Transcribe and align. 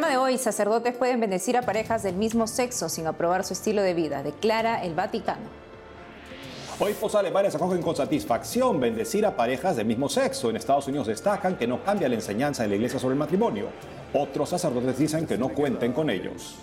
programa 0.00 0.18
de 0.18 0.32
hoy, 0.32 0.38
sacerdotes 0.38 0.96
pueden 0.96 1.20
bendecir 1.20 1.58
a 1.58 1.62
parejas 1.62 2.02
del 2.02 2.14
mismo 2.14 2.46
sexo 2.46 2.88
sin 2.88 3.06
aprobar 3.06 3.44
su 3.44 3.52
estilo 3.52 3.82
de 3.82 3.92
vida, 3.92 4.22
declara 4.22 4.82
el 4.82 4.94
Vaticano. 4.94 5.42
Obispos 6.78 7.14
alemanes 7.14 7.54
acogen 7.54 7.82
con 7.82 7.94
satisfacción 7.94 8.80
bendecir 8.80 9.26
a 9.26 9.36
parejas 9.36 9.76
del 9.76 9.84
mismo 9.84 10.08
sexo. 10.08 10.48
En 10.48 10.56
Estados 10.56 10.88
Unidos 10.88 11.08
destacan 11.08 11.58
que 11.58 11.66
no 11.66 11.84
cambia 11.84 12.08
la 12.08 12.14
enseñanza 12.14 12.62
de 12.62 12.70
la 12.70 12.76
iglesia 12.76 12.98
sobre 12.98 13.12
el 13.12 13.18
matrimonio. 13.18 13.66
Otros 14.14 14.48
sacerdotes 14.48 14.96
dicen 14.96 15.26
que 15.26 15.36
no 15.36 15.50
cuenten 15.50 15.92
con 15.92 16.08
ellos. 16.08 16.56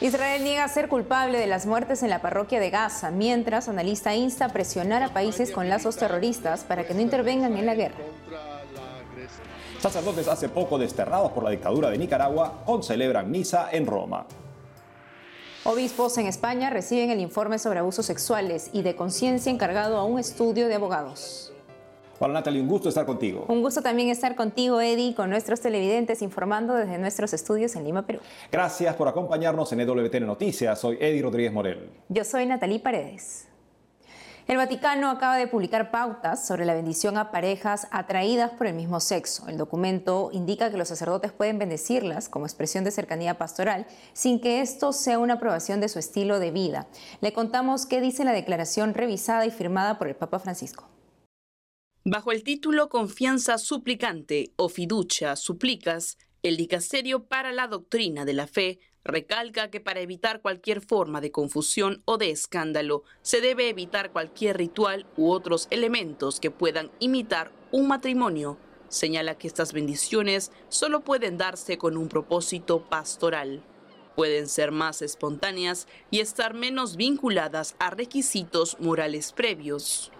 Israel 0.00 0.42
niega 0.42 0.66
ser 0.66 0.88
culpable 0.88 1.38
de 1.38 1.46
las 1.46 1.66
muertes 1.66 2.02
en 2.02 2.10
la 2.10 2.20
parroquia 2.20 2.58
de 2.58 2.70
Gaza, 2.70 3.12
mientras 3.12 3.68
analista 3.68 4.16
insta 4.16 4.46
a 4.46 4.48
presionar 4.48 5.04
a 5.04 5.10
países 5.10 5.52
con 5.52 5.68
lazos 5.68 5.96
terroristas 5.96 6.64
para 6.64 6.82
que 6.82 6.94
no 6.94 7.00
intervengan 7.00 7.56
en 7.56 7.66
la 7.66 7.76
guerra. 7.76 7.94
Sacerdotes 9.82 10.28
hace 10.28 10.48
poco 10.48 10.78
desterrados 10.78 11.32
por 11.32 11.42
la 11.42 11.50
dictadura 11.50 11.90
de 11.90 11.98
Nicaragua 11.98 12.62
celebran 12.82 13.28
misa 13.28 13.68
en 13.72 13.84
Roma. 13.84 14.26
Obispos 15.64 16.18
en 16.18 16.28
España 16.28 16.70
reciben 16.70 17.10
el 17.10 17.18
informe 17.18 17.58
sobre 17.58 17.80
abusos 17.80 18.06
sexuales 18.06 18.70
y 18.72 18.82
de 18.82 18.94
conciencia 18.94 19.50
encargado 19.50 19.96
a 19.96 20.04
un 20.04 20.20
estudio 20.20 20.68
de 20.68 20.76
abogados. 20.76 21.52
Hola 22.20 22.34
Natalie, 22.34 22.60
un 22.62 22.68
gusto 22.68 22.90
estar 22.90 23.04
contigo. 23.04 23.44
Un 23.48 23.60
gusto 23.60 23.82
también 23.82 24.08
estar 24.08 24.36
contigo, 24.36 24.80
Eddie, 24.80 25.16
con 25.16 25.30
nuestros 25.30 25.60
televidentes 25.60 26.22
informando 26.22 26.74
desde 26.74 26.98
nuestros 26.98 27.32
estudios 27.32 27.74
en 27.74 27.82
Lima, 27.82 28.06
Perú. 28.06 28.20
Gracias 28.52 28.94
por 28.94 29.08
acompañarnos 29.08 29.72
en 29.72 29.80
EWTN 29.80 30.26
Noticias. 30.26 30.78
Soy 30.78 30.96
Eddie 31.00 31.22
Rodríguez 31.22 31.52
Morel. 31.52 31.90
Yo 32.08 32.22
soy 32.22 32.46
Natalie 32.46 32.78
Paredes. 32.78 33.48
El 34.48 34.56
Vaticano 34.56 35.08
acaba 35.08 35.36
de 35.36 35.46
publicar 35.46 35.92
pautas 35.92 36.44
sobre 36.44 36.64
la 36.64 36.74
bendición 36.74 37.16
a 37.16 37.30
parejas 37.30 37.86
atraídas 37.92 38.50
por 38.50 38.66
el 38.66 38.74
mismo 38.74 38.98
sexo. 38.98 39.46
El 39.48 39.56
documento 39.56 40.30
indica 40.32 40.68
que 40.70 40.76
los 40.76 40.88
sacerdotes 40.88 41.32
pueden 41.32 41.60
bendecirlas 41.60 42.28
como 42.28 42.46
expresión 42.46 42.82
de 42.82 42.90
cercanía 42.90 43.38
pastoral 43.38 43.86
sin 44.12 44.40
que 44.40 44.60
esto 44.60 44.92
sea 44.92 45.20
una 45.20 45.34
aprobación 45.34 45.80
de 45.80 45.88
su 45.88 46.00
estilo 46.00 46.40
de 46.40 46.50
vida. 46.50 46.88
Le 47.20 47.32
contamos 47.32 47.86
qué 47.86 48.00
dice 48.00 48.24
la 48.24 48.32
declaración 48.32 48.94
revisada 48.94 49.46
y 49.46 49.52
firmada 49.52 49.96
por 49.96 50.08
el 50.08 50.16
Papa 50.16 50.40
Francisco. 50.40 50.88
Bajo 52.04 52.32
el 52.32 52.42
título 52.42 52.88
Confianza 52.88 53.58
suplicante 53.58 54.52
o 54.56 54.68
fiducia 54.68 55.36
suplicas, 55.36 56.18
el 56.42 56.56
dicasterio 56.56 57.28
para 57.28 57.52
la 57.52 57.68
doctrina 57.68 58.24
de 58.24 58.32
la 58.32 58.48
fe 58.48 58.80
Recalca 59.04 59.68
que 59.68 59.80
para 59.80 60.00
evitar 60.00 60.40
cualquier 60.40 60.80
forma 60.80 61.20
de 61.20 61.32
confusión 61.32 62.02
o 62.04 62.18
de 62.18 62.30
escándalo, 62.30 63.02
se 63.22 63.40
debe 63.40 63.68
evitar 63.68 64.12
cualquier 64.12 64.56
ritual 64.58 65.06
u 65.16 65.30
otros 65.30 65.66
elementos 65.70 66.38
que 66.38 66.52
puedan 66.52 66.90
imitar 67.00 67.50
un 67.72 67.88
matrimonio. 67.88 68.58
Señala 68.88 69.36
que 69.36 69.48
estas 69.48 69.72
bendiciones 69.72 70.52
solo 70.68 71.00
pueden 71.00 71.36
darse 71.36 71.78
con 71.78 71.96
un 71.96 72.08
propósito 72.08 72.88
pastoral. 72.88 73.62
Pueden 74.14 74.48
ser 74.48 74.70
más 74.70 75.02
espontáneas 75.02 75.88
y 76.10 76.20
estar 76.20 76.54
menos 76.54 76.96
vinculadas 76.96 77.74
a 77.80 77.90
requisitos 77.90 78.76
morales 78.78 79.32
previos. 79.32 80.12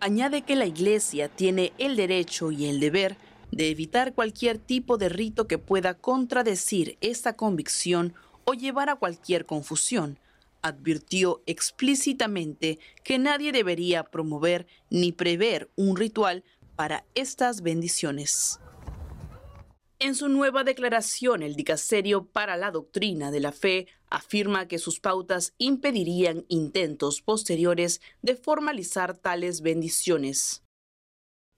Añade 0.00 0.42
que 0.42 0.56
la 0.56 0.66
Iglesia 0.66 1.28
tiene 1.28 1.72
el 1.78 1.96
derecho 1.96 2.50
y 2.50 2.66
el 2.66 2.78
deber 2.78 3.16
de 3.54 3.70
evitar 3.70 4.14
cualquier 4.14 4.58
tipo 4.58 4.98
de 4.98 5.08
rito 5.08 5.46
que 5.46 5.58
pueda 5.58 5.94
contradecir 5.94 6.98
esta 7.00 7.36
convicción 7.36 8.14
o 8.44 8.54
llevar 8.54 8.90
a 8.90 8.96
cualquier 8.96 9.46
confusión. 9.46 10.18
Advirtió 10.62 11.42
explícitamente 11.46 12.78
que 13.02 13.18
nadie 13.18 13.52
debería 13.52 14.02
promover 14.04 14.66
ni 14.90 15.12
prever 15.12 15.70
un 15.76 15.96
ritual 15.96 16.42
para 16.74 17.04
estas 17.14 17.60
bendiciones. 17.60 18.58
En 20.00 20.14
su 20.14 20.28
nueva 20.28 20.64
declaración, 20.64 21.42
el 21.42 21.54
Dicasterio 21.54 22.26
para 22.26 22.56
la 22.56 22.70
Doctrina 22.70 23.30
de 23.30 23.40
la 23.40 23.52
Fe 23.52 23.86
afirma 24.10 24.66
que 24.66 24.78
sus 24.78 25.00
pautas 25.00 25.54
impedirían 25.58 26.44
intentos 26.48 27.22
posteriores 27.22 28.00
de 28.20 28.34
formalizar 28.34 29.16
tales 29.16 29.60
bendiciones. 29.60 30.63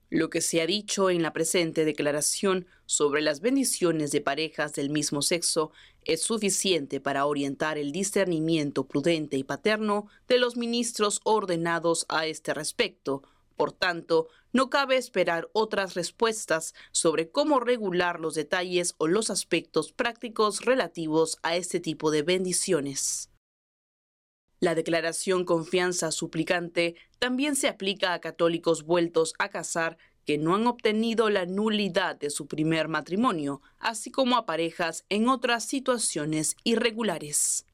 Lo 0.09 0.29
que 0.29 0.39
se 0.39 0.61
ha 0.61 0.67
dicho 0.67 1.09
en 1.09 1.21
la 1.21 1.33
presente 1.33 1.83
declaración 1.83 2.65
sobre 2.85 3.21
las 3.21 3.41
bendiciones 3.41 4.11
de 4.11 4.21
parejas 4.21 4.71
del 4.71 4.89
mismo 4.89 5.21
sexo 5.21 5.71
es 6.05 6.21
suficiente 6.21 7.01
para 7.01 7.25
orientar 7.25 7.77
el 7.77 7.91
discernimiento 7.91 8.87
prudente 8.87 9.35
y 9.35 9.43
paterno 9.43 10.07
de 10.29 10.39
los 10.39 10.55
ministros 10.55 11.19
ordenados 11.25 12.05
a 12.07 12.25
este 12.25 12.53
respecto. 12.53 13.21
Por 13.57 13.73
tanto, 13.73 14.29
no 14.53 14.69
cabe 14.69 14.95
esperar 14.95 15.49
otras 15.51 15.93
respuestas 15.93 16.73
sobre 16.93 17.29
cómo 17.29 17.59
regular 17.59 18.21
los 18.21 18.35
detalles 18.35 18.95
o 18.99 19.07
los 19.07 19.29
aspectos 19.29 19.91
prácticos 19.91 20.63
relativos 20.63 21.37
a 21.43 21.57
este 21.57 21.81
tipo 21.81 22.11
de 22.11 22.21
bendiciones. 22.21 23.29
La 24.59 24.73
declaración 24.73 25.45
confianza 25.45 26.11
suplicante 26.11 26.95
también 27.19 27.55
se 27.55 27.67
aplica 27.67 28.13
a 28.13 28.21
católicos 28.21 28.83
vueltos 28.83 29.33
a 29.37 29.49
casar 29.49 29.97
que 30.25 30.37
no 30.37 30.55
han 30.55 30.67
obtenido 30.67 31.29
la 31.29 31.45
nulidad 31.45 32.15
de 32.15 32.29
su 32.29 32.47
primer 32.47 32.87
matrimonio, 32.87 33.61
así 33.79 34.11
como 34.11 34.35
a 34.35 34.45
parejas 34.45 35.05
en 35.09 35.29
otras 35.29 35.65
situaciones 35.65 36.57
irregulares. 36.63 37.65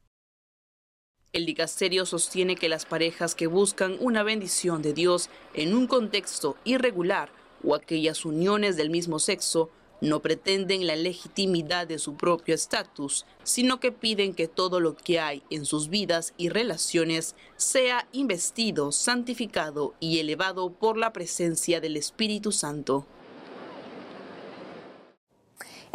El 1.32 1.48
dicasterio 1.48 2.06
sostiene 2.06 2.56
que 2.56 2.70
las 2.70 2.86
parejas 2.86 3.34
que 3.34 3.48
buscan 3.48 3.98
una 4.00 4.22
bendición 4.22 4.84
de 4.84 4.94
Dios 4.94 5.32
en 5.56 5.74
un 5.74 5.88
contexto 5.88 6.58
irregular 6.64 7.32
o 7.64 7.74
aquellas 7.74 8.24
uniones 8.24 8.76
del 8.76 8.92
mismo 8.92 9.18
sexo 9.18 9.72
no 10.04 10.22
pretenden 10.22 10.86
la 10.86 10.98
legitimidad 10.98 11.88
de 11.88 11.98
su 11.98 12.16
propio 12.16 12.54
estatus, 12.54 13.26
sino 13.44 13.80
que 13.80 13.94
piden 13.94 14.34
que 14.34 14.50
todo 14.50 14.82
lo 14.82 14.98
que 14.98 15.22
hay 15.22 15.44
en 15.50 15.66
sus 15.66 15.88
vidas 15.88 16.34
y 16.36 16.50
relaciones 16.50 17.36
sea 17.56 18.06
investido, 18.12 18.92
santificado 18.92 19.94
y 20.02 20.20
elevado 20.20 20.72
por 20.74 20.98
la 20.98 21.14
presencia 21.14 21.80
del 21.80 21.96
Espíritu 21.96 22.52
Santo. 22.52 23.06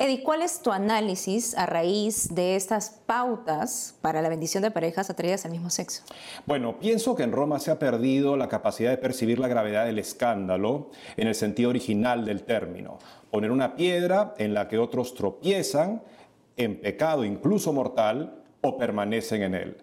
Eddie, 0.00 0.22
¿cuál 0.22 0.42
es 0.42 0.62
tu 0.62 0.70
análisis 0.70 1.58
a 1.58 1.66
raíz 1.66 2.32
de 2.32 2.54
estas 2.54 2.90
pautas 3.04 3.96
para 4.00 4.22
la 4.22 4.28
bendición 4.28 4.62
de 4.62 4.70
parejas 4.70 5.10
atraídas 5.10 5.44
al 5.44 5.50
mismo 5.50 5.70
sexo? 5.70 6.04
Bueno, 6.46 6.78
pienso 6.78 7.16
que 7.16 7.24
en 7.24 7.32
Roma 7.32 7.58
se 7.58 7.72
ha 7.72 7.80
perdido 7.80 8.36
la 8.36 8.48
capacidad 8.48 8.90
de 8.90 8.96
percibir 8.96 9.40
la 9.40 9.48
gravedad 9.48 9.86
del 9.86 9.98
escándalo 9.98 10.92
en 11.16 11.26
el 11.26 11.34
sentido 11.34 11.70
original 11.70 12.24
del 12.24 12.44
término. 12.44 13.00
Poner 13.32 13.50
una 13.50 13.74
piedra 13.74 14.34
en 14.38 14.54
la 14.54 14.68
que 14.68 14.78
otros 14.78 15.16
tropiezan 15.16 16.00
en 16.56 16.80
pecado 16.80 17.24
incluso 17.24 17.72
mortal 17.72 18.40
o 18.60 18.78
permanecen 18.78 19.42
en 19.42 19.54
él. 19.56 19.78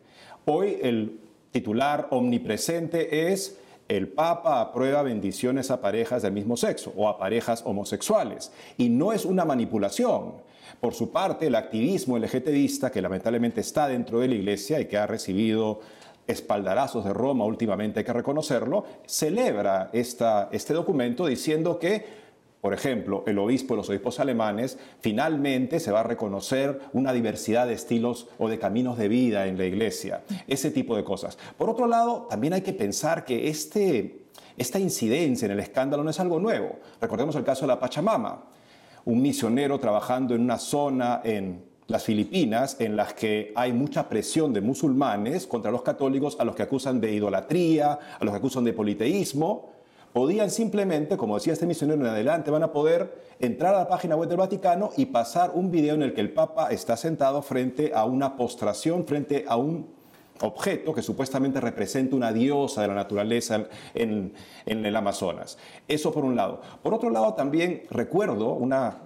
Hoy 0.45 0.79
el 0.81 1.19
titular 1.51 2.07
omnipresente 2.11 3.33
es 3.33 3.57
el 3.87 4.07
Papa 4.07 4.61
aprueba 4.61 5.03
bendiciones 5.03 5.69
a 5.69 5.81
parejas 5.81 6.23
del 6.23 6.33
mismo 6.33 6.57
sexo 6.57 6.93
o 6.95 7.07
a 7.07 7.17
parejas 7.17 7.61
homosexuales. 7.65 8.51
Y 8.77 8.89
no 8.89 9.13
es 9.13 9.25
una 9.25 9.45
manipulación. 9.45 10.33
Por 10.79 10.93
su 10.93 11.11
parte, 11.11 11.47
el 11.47 11.55
activismo 11.55 12.17
LGTBista, 12.17 12.91
que 12.91 13.01
lamentablemente 13.01 13.61
está 13.61 13.87
dentro 13.87 14.19
de 14.19 14.27
la 14.27 14.35
Iglesia 14.35 14.79
y 14.79 14.85
que 14.85 14.97
ha 14.97 15.07
recibido 15.07 15.79
espaldarazos 16.27 17.05
de 17.05 17.13
Roma 17.13 17.45
últimamente, 17.45 17.99
hay 17.99 18.05
que 18.05 18.13
reconocerlo, 18.13 18.85
celebra 19.05 19.91
esta, 19.93 20.49
este 20.51 20.73
documento 20.73 21.27
diciendo 21.27 21.77
que 21.77 22.24
por 22.65 22.73
ejemplo, 22.73 23.23
el 23.27 23.37
obispo, 23.37 23.75
los 23.75 23.89
obispos 23.89 24.19
alemanes, 24.19 24.79
finalmente 24.99 25.79
se 25.79 25.91
va 25.91 25.99
a 25.99 26.03
reconocer 26.03 26.79
una 26.93 27.13
diversidad 27.13 27.67
de 27.67 27.73
estilos 27.73 28.27
o 28.39 28.49
de 28.49 28.57
caminos 28.57 28.97
de 28.97 29.07
vida 29.07 29.45
en 29.45 29.55
la 29.55 29.65
iglesia, 29.65 30.23
ese 30.47 30.71
tipo 30.71 30.95
de 30.95 31.03
cosas. 31.03 31.37
Por 31.59 31.69
otro 31.69 31.85
lado, 31.85 32.25
también 32.27 32.53
hay 32.53 32.61
que 32.61 32.73
pensar 32.73 33.23
que 33.23 33.49
este, 33.49 34.25
esta 34.57 34.79
incidencia 34.79 35.45
en 35.45 35.51
el 35.51 35.59
escándalo 35.59 36.03
no 36.03 36.09
es 36.09 36.19
algo 36.19 36.39
nuevo. 36.39 36.79
Recordemos 36.99 37.35
el 37.35 37.43
caso 37.43 37.61
de 37.61 37.67
la 37.67 37.79
Pachamama, 37.79 38.45
un 39.05 39.21
misionero 39.21 39.79
trabajando 39.79 40.33
en 40.33 40.41
una 40.41 40.57
zona 40.57 41.21
en 41.23 41.65
las 41.85 42.03
Filipinas 42.03 42.77
en 42.79 42.95
las 42.95 43.13
que 43.13 43.53
hay 43.55 43.73
mucha 43.73 44.09
presión 44.09 44.53
de 44.53 44.61
musulmanes 44.61 45.45
contra 45.45 45.69
los 45.69 45.83
católicos 45.83 46.35
a 46.39 46.43
los 46.43 46.55
que 46.55 46.63
acusan 46.63 46.99
de 46.99 47.13
idolatría, 47.13 47.99
a 48.19 48.25
los 48.25 48.31
que 48.31 48.37
acusan 48.39 48.63
de 48.63 48.73
politeísmo, 48.73 49.74
podían 50.15 50.49
simplemente, 50.49 51.17
como 51.17 51.35
decía 51.35 51.51
este 51.51 51.65
misionero 51.65 51.99
en 51.99 52.07
adelante, 52.07 52.49
van 52.49 52.63
a 52.63 52.71
poder 52.71 53.19
entrar 53.37 53.75
a 53.75 53.79
la 53.79 53.87
página 53.89 54.15
web 54.15 54.29
del 54.29 54.37
Vaticano 54.37 54.91
y 54.95 55.07
pasar 55.07 55.51
un 55.53 55.69
video 55.69 55.93
en 55.93 56.03
el 56.03 56.13
que 56.13 56.21
el 56.21 56.31
Papa 56.31 56.69
está 56.71 56.95
sentado 56.95 57.41
frente 57.41 57.91
a 57.93 58.05
una 58.05 58.37
postración, 58.37 59.05
frente 59.05 59.43
a 59.45 59.57
un 59.57 59.89
objeto 60.39 60.93
que 60.93 61.01
supuestamente 61.01 61.59
representa 61.59 62.15
una 62.15 62.31
diosa 62.31 62.81
de 62.81 62.87
la 62.87 62.93
naturaleza 62.93 63.65
en, 63.93 64.31
el 64.65 64.95
Amazonas. 64.95 65.57
Eso 65.85 66.13
por 66.13 66.23
un 66.23 66.37
lado. 66.37 66.61
Por 66.81 66.93
otro 66.93 67.09
lado, 67.09 67.33
también 67.33 67.83
recuerdo 67.89 68.53
una, 68.53 68.97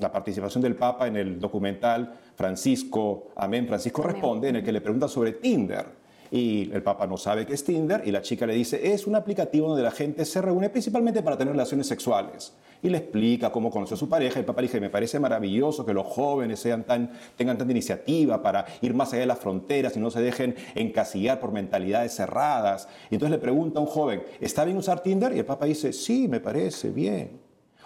la 0.00 0.10
participación 0.10 0.64
del 0.64 0.74
Papa 0.74 1.06
en 1.06 1.16
el 1.16 1.38
documental 1.38 2.18
Francisco, 2.34 3.28
Amén, 3.36 3.68
Francisco 3.68 4.02
Responde, 4.02 4.48
en 4.48 4.56
el 4.56 4.64
que 4.64 4.72
le 4.72 4.80
pregunta 4.80 5.06
sobre 5.06 5.30
Tinder 5.30 6.05
y 6.30 6.70
el 6.72 6.82
Papa 6.82 7.06
no 7.06 7.16
sabe 7.16 7.46
qué 7.46 7.54
es 7.54 7.64
Tinder 7.64 8.02
y 8.04 8.10
la 8.10 8.22
chica 8.22 8.46
le 8.46 8.54
dice, 8.54 8.92
es 8.92 9.06
un 9.06 9.14
aplicativo 9.16 9.68
donde 9.68 9.82
la 9.82 9.90
gente 9.90 10.24
se 10.24 10.42
reúne 10.42 10.70
principalmente 10.70 11.22
para 11.22 11.36
tener 11.36 11.52
relaciones 11.52 11.86
sexuales. 11.86 12.52
y 12.82 12.90
le 12.90 12.98
explica 12.98 13.50
cómo 13.50 13.70
conoció 13.70 13.94
a 13.94 13.98
su 13.98 14.08
pareja. 14.08 14.38
El 14.38 14.44
Papa 14.44 14.60
le 14.60 14.68
dice, 14.68 14.80
me 14.80 14.90
parece 14.90 15.18
maravilloso 15.18 15.84
que 15.84 15.94
los 15.94 16.06
jóvenes 16.06 16.60
sean 16.60 16.84
tan, 16.84 17.10
tengan 17.36 17.56
tanta 17.56 17.72
iniciativa 17.72 18.42
para 18.42 18.66
ir 18.82 18.94
más 18.94 19.12
allá 19.12 19.20
de 19.20 19.26
las 19.26 19.38
fronteras 19.38 19.96
y 19.96 20.00
no 20.00 20.10
se 20.10 20.20
dejen 20.20 20.54
encasillar 20.74 21.40
por 21.40 21.52
mentalidades 21.52 22.14
cerradas. 22.14 22.88
Y 23.10 23.14
entonces 23.14 23.32
le 23.32 23.38
pregunta 23.38 23.78
a 23.78 23.82
un 23.82 23.88
joven, 23.88 24.22
¿está 24.40 24.64
bien 24.64 24.76
usar 24.76 25.00
Tinder? 25.00 25.34
Y 25.34 25.38
el 25.38 25.46
Papa 25.46 25.66
dice, 25.66 25.92
sí, 25.92 26.28
me 26.28 26.40
parece 26.40 26.90
bien. 26.90 27.40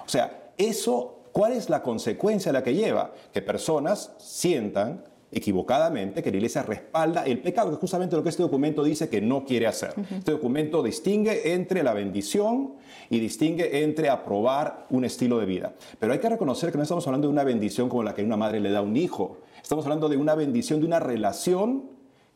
O 0.04 0.08
sea, 0.08 0.52
eso, 0.58 1.28
¿cuál 1.32 1.52
es 1.52 1.70
la 1.70 1.82
consecuencia 1.82 2.50
a 2.50 2.52
la 2.52 2.62
que 2.62 2.74
lleva? 2.74 3.12
Que 3.32 3.42
personas 3.42 4.12
sientan 4.18 5.04
equivocadamente 5.32 6.22
que 6.22 6.30
la 6.30 6.38
Iglesia 6.38 6.62
respalda 6.62 7.24
el 7.24 7.38
pecado, 7.40 7.70
que 7.70 7.74
es 7.74 7.80
justamente 7.80 8.16
lo 8.16 8.22
que 8.22 8.30
este 8.30 8.42
documento 8.42 8.82
dice 8.82 9.08
que 9.08 9.20
no 9.20 9.44
quiere 9.44 9.66
hacer. 9.66 9.94
Este 10.10 10.32
documento 10.32 10.82
distingue 10.82 11.54
entre 11.54 11.82
la 11.82 11.94
bendición 11.94 12.74
y 13.08 13.20
distingue 13.20 13.84
entre 13.84 14.08
aprobar 14.08 14.86
un 14.90 15.04
estilo 15.04 15.38
de 15.38 15.46
vida. 15.46 15.74
Pero 15.98 16.12
hay 16.12 16.18
que 16.18 16.28
reconocer 16.28 16.72
que 16.72 16.78
no 16.78 16.82
estamos 16.82 17.06
hablando 17.06 17.28
de 17.28 17.32
una 17.32 17.44
bendición 17.44 17.88
como 17.88 18.02
la 18.02 18.14
que 18.14 18.24
una 18.24 18.36
madre 18.36 18.60
le 18.60 18.70
da 18.70 18.80
a 18.80 18.82
un 18.82 18.96
hijo. 18.96 19.38
Estamos 19.62 19.84
hablando 19.84 20.08
de 20.08 20.16
una 20.16 20.34
bendición, 20.34 20.80
de 20.80 20.86
una 20.86 20.98
relación 20.98 21.84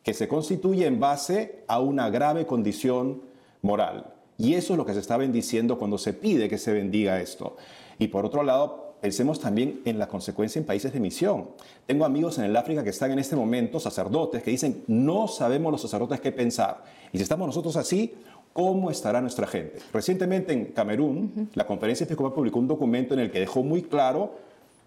que 0.03 0.13
se 0.13 0.27
constituye 0.27 0.85
en 0.85 0.99
base 0.99 1.63
a 1.67 1.79
una 1.79 2.09
grave 2.09 2.45
condición 2.45 3.23
moral. 3.61 4.13
Y 4.37 4.53
eso 4.53 4.73
es 4.73 4.77
lo 4.77 4.85
que 4.85 4.93
se 4.93 4.99
está 4.99 5.17
bendiciendo 5.17 5.77
cuando 5.77 5.97
se 5.97 6.13
pide 6.13 6.47
que 6.47 6.57
se 6.57 6.71
bendiga 6.71 7.19
esto. 7.21 7.57
Y 7.97 8.07
por 8.07 8.25
otro 8.25 8.43
lado, 8.43 8.84
Pensemos 9.05 9.39
también 9.39 9.81
en 9.85 9.99
la 9.99 10.07
consecuencia 10.07 10.57
en 10.57 10.65
países 10.65 10.91
de 10.91 10.99
misión. 10.99 11.49
Tengo 11.85 12.05
amigos 12.05 12.39
en 12.39 12.45
el 12.45 12.57
África 12.57 12.83
que 12.83 12.89
están 12.89 13.11
en 13.11 13.19
este 13.19 13.35
momento, 13.35 13.79
sacerdotes, 13.79 14.41
que 14.41 14.49
dicen, 14.49 14.83
no 14.87 15.27
sabemos 15.27 15.71
los 15.71 15.79
sacerdotes 15.79 16.19
qué 16.19 16.31
pensar. 16.31 16.83
Y 17.13 17.17
si 17.17 17.21
estamos 17.21 17.45
nosotros 17.45 17.75
así, 17.75 18.15
¿cómo 18.51 18.89
estará 18.89 19.21
nuestra 19.21 19.45
gente? 19.45 19.77
Recientemente 19.93 20.53
en 20.53 20.65
Camerún, 20.71 21.51
la 21.53 21.67
conferencia 21.67 22.05
episcopal 22.05 22.33
publicó 22.33 22.57
un 22.57 22.67
documento 22.67 23.13
en 23.13 23.19
el 23.19 23.29
que 23.29 23.41
dejó 23.41 23.61
muy 23.61 23.83
claro, 23.83 24.37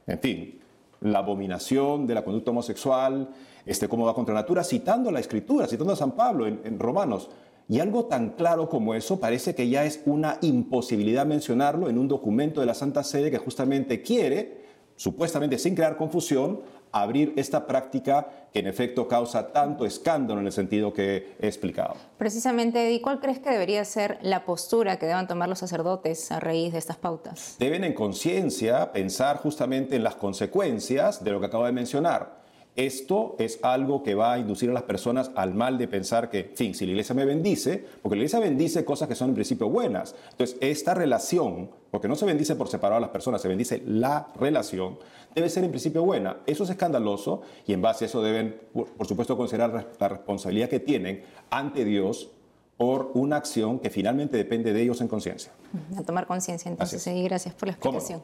en 0.08 0.18
fin, 0.18 0.58
la 1.00 1.20
abominación 1.20 2.04
de 2.08 2.14
la 2.14 2.24
conducta 2.24 2.50
homosexual, 2.50 3.28
este, 3.64 3.86
cómo 3.86 4.04
va 4.04 4.14
contra 4.14 4.34
la 4.34 4.40
natura, 4.40 4.64
citando 4.64 5.12
la 5.12 5.20
escritura, 5.20 5.68
citando 5.68 5.92
a 5.92 5.96
San 5.96 6.10
Pablo 6.10 6.48
en, 6.48 6.60
en 6.64 6.80
Romanos. 6.80 7.30
Y 7.70 7.80
algo 7.80 8.06
tan 8.06 8.30
claro 8.30 8.70
como 8.70 8.94
eso 8.94 9.20
parece 9.20 9.54
que 9.54 9.68
ya 9.68 9.84
es 9.84 10.00
una 10.06 10.38
imposibilidad 10.40 11.26
mencionarlo 11.26 11.90
en 11.90 11.98
un 11.98 12.08
documento 12.08 12.60
de 12.60 12.66
la 12.66 12.72
Santa 12.72 13.04
Sede 13.04 13.30
que 13.30 13.36
justamente 13.36 14.00
quiere, 14.00 14.64
supuestamente 14.96 15.58
sin 15.58 15.74
crear 15.74 15.98
confusión, 15.98 16.62
abrir 16.92 17.34
esta 17.36 17.66
práctica 17.66 18.48
que 18.54 18.60
en 18.60 18.68
efecto 18.68 19.06
causa 19.06 19.52
tanto 19.52 19.84
escándalo 19.84 20.40
en 20.40 20.46
el 20.46 20.52
sentido 20.52 20.94
que 20.94 21.36
he 21.38 21.46
explicado. 21.46 21.96
Precisamente, 22.16 22.90
¿y 22.90 23.02
cuál 23.02 23.20
crees 23.20 23.38
que 23.38 23.50
debería 23.50 23.84
ser 23.84 24.18
la 24.22 24.46
postura 24.46 24.98
que 24.98 25.04
deban 25.04 25.28
tomar 25.28 25.50
los 25.50 25.58
sacerdotes 25.58 26.32
a 26.32 26.40
raíz 26.40 26.72
de 26.72 26.78
estas 26.78 26.96
pautas? 26.96 27.56
Deben 27.58 27.84
en 27.84 27.92
conciencia 27.92 28.92
pensar 28.92 29.36
justamente 29.36 29.94
en 29.94 30.04
las 30.04 30.14
consecuencias 30.14 31.22
de 31.22 31.32
lo 31.32 31.40
que 31.40 31.46
acabo 31.46 31.66
de 31.66 31.72
mencionar 31.72 32.37
esto 32.78 33.34
es 33.40 33.58
algo 33.62 34.04
que 34.04 34.14
va 34.14 34.34
a 34.34 34.38
inducir 34.38 34.70
a 34.70 34.72
las 34.72 34.84
personas 34.84 35.32
al 35.34 35.52
mal 35.52 35.78
de 35.78 35.88
pensar 35.88 36.30
que, 36.30 36.38
en 36.38 36.56
fin, 36.56 36.74
si 36.76 36.86
la 36.86 36.92
iglesia 36.92 37.12
me 37.12 37.24
bendice, 37.24 37.84
porque 38.00 38.14
la 38.14 38.20
iglesia 38.20 38.38
bendice 38.38 38.84
cosas 38.84 39.08
que 39.08 39.16
son 39.16 39.30
en 39.30 39.34
principio 39.34 39.68
buenas. 39.68 40.14
Entonces, 40.30 40.56
esta 40.60 40.94
relación, 40.94 41.70
porque 41.90 42.06
no 42.06 42.14
se 42.14 42.24
bendice 42.24 42.54
por 42.54 42.68
separado 42.68 42.98
a 42.98 43.00
las 43.00 43.10
personas, 43.10 43.42
se 43.42 43.48
bendice 43.48 43.82
la 43.84 44.28
relación, 44.38 44.96
debe 45.34 45.50
ser 45.50 45.64
en 45.64 45.70
principio 45.70 46.04
buena. 46.04 46.36
Eso 46.46 46.62
es 46.62 46.70
escandaloso 46.70 47.42
y 47.66 47.72
en 47.72 47.82
base 47.82 48.04
a 48.04 48.06
eso 48.06 48.22
deben, 48.22 48.60
por 48.72 49.08
supuesto, 49.08 49.36
considerar 49.36 49.88
la 49.98 50.08
responsabilidad 50.08 50.68
que 50.68 50.78
tienen 50.78 51.24
ante 51.50 51.84
Dios 51.84 52.30
por 52.76 53.10
una 53.14 53.38
acción 53.38 53.80
que 53.80 53.90
finalmente 53.90 54.36
depende 54.36 54.72
de 54.72 54.82
ellos 54.82 55.00
en 55.00 55.08
conciencia. 55.08 55.50
A 55.96 56.02
tomar 56.02 56.28
conciencia, 56.28 56.70
entonces, 56.70 57.04
y 57.08 57.24
gracias 57.24 57.54
por 57.54 57.66
la 57.66 57.72
explicación. 57.72 58.22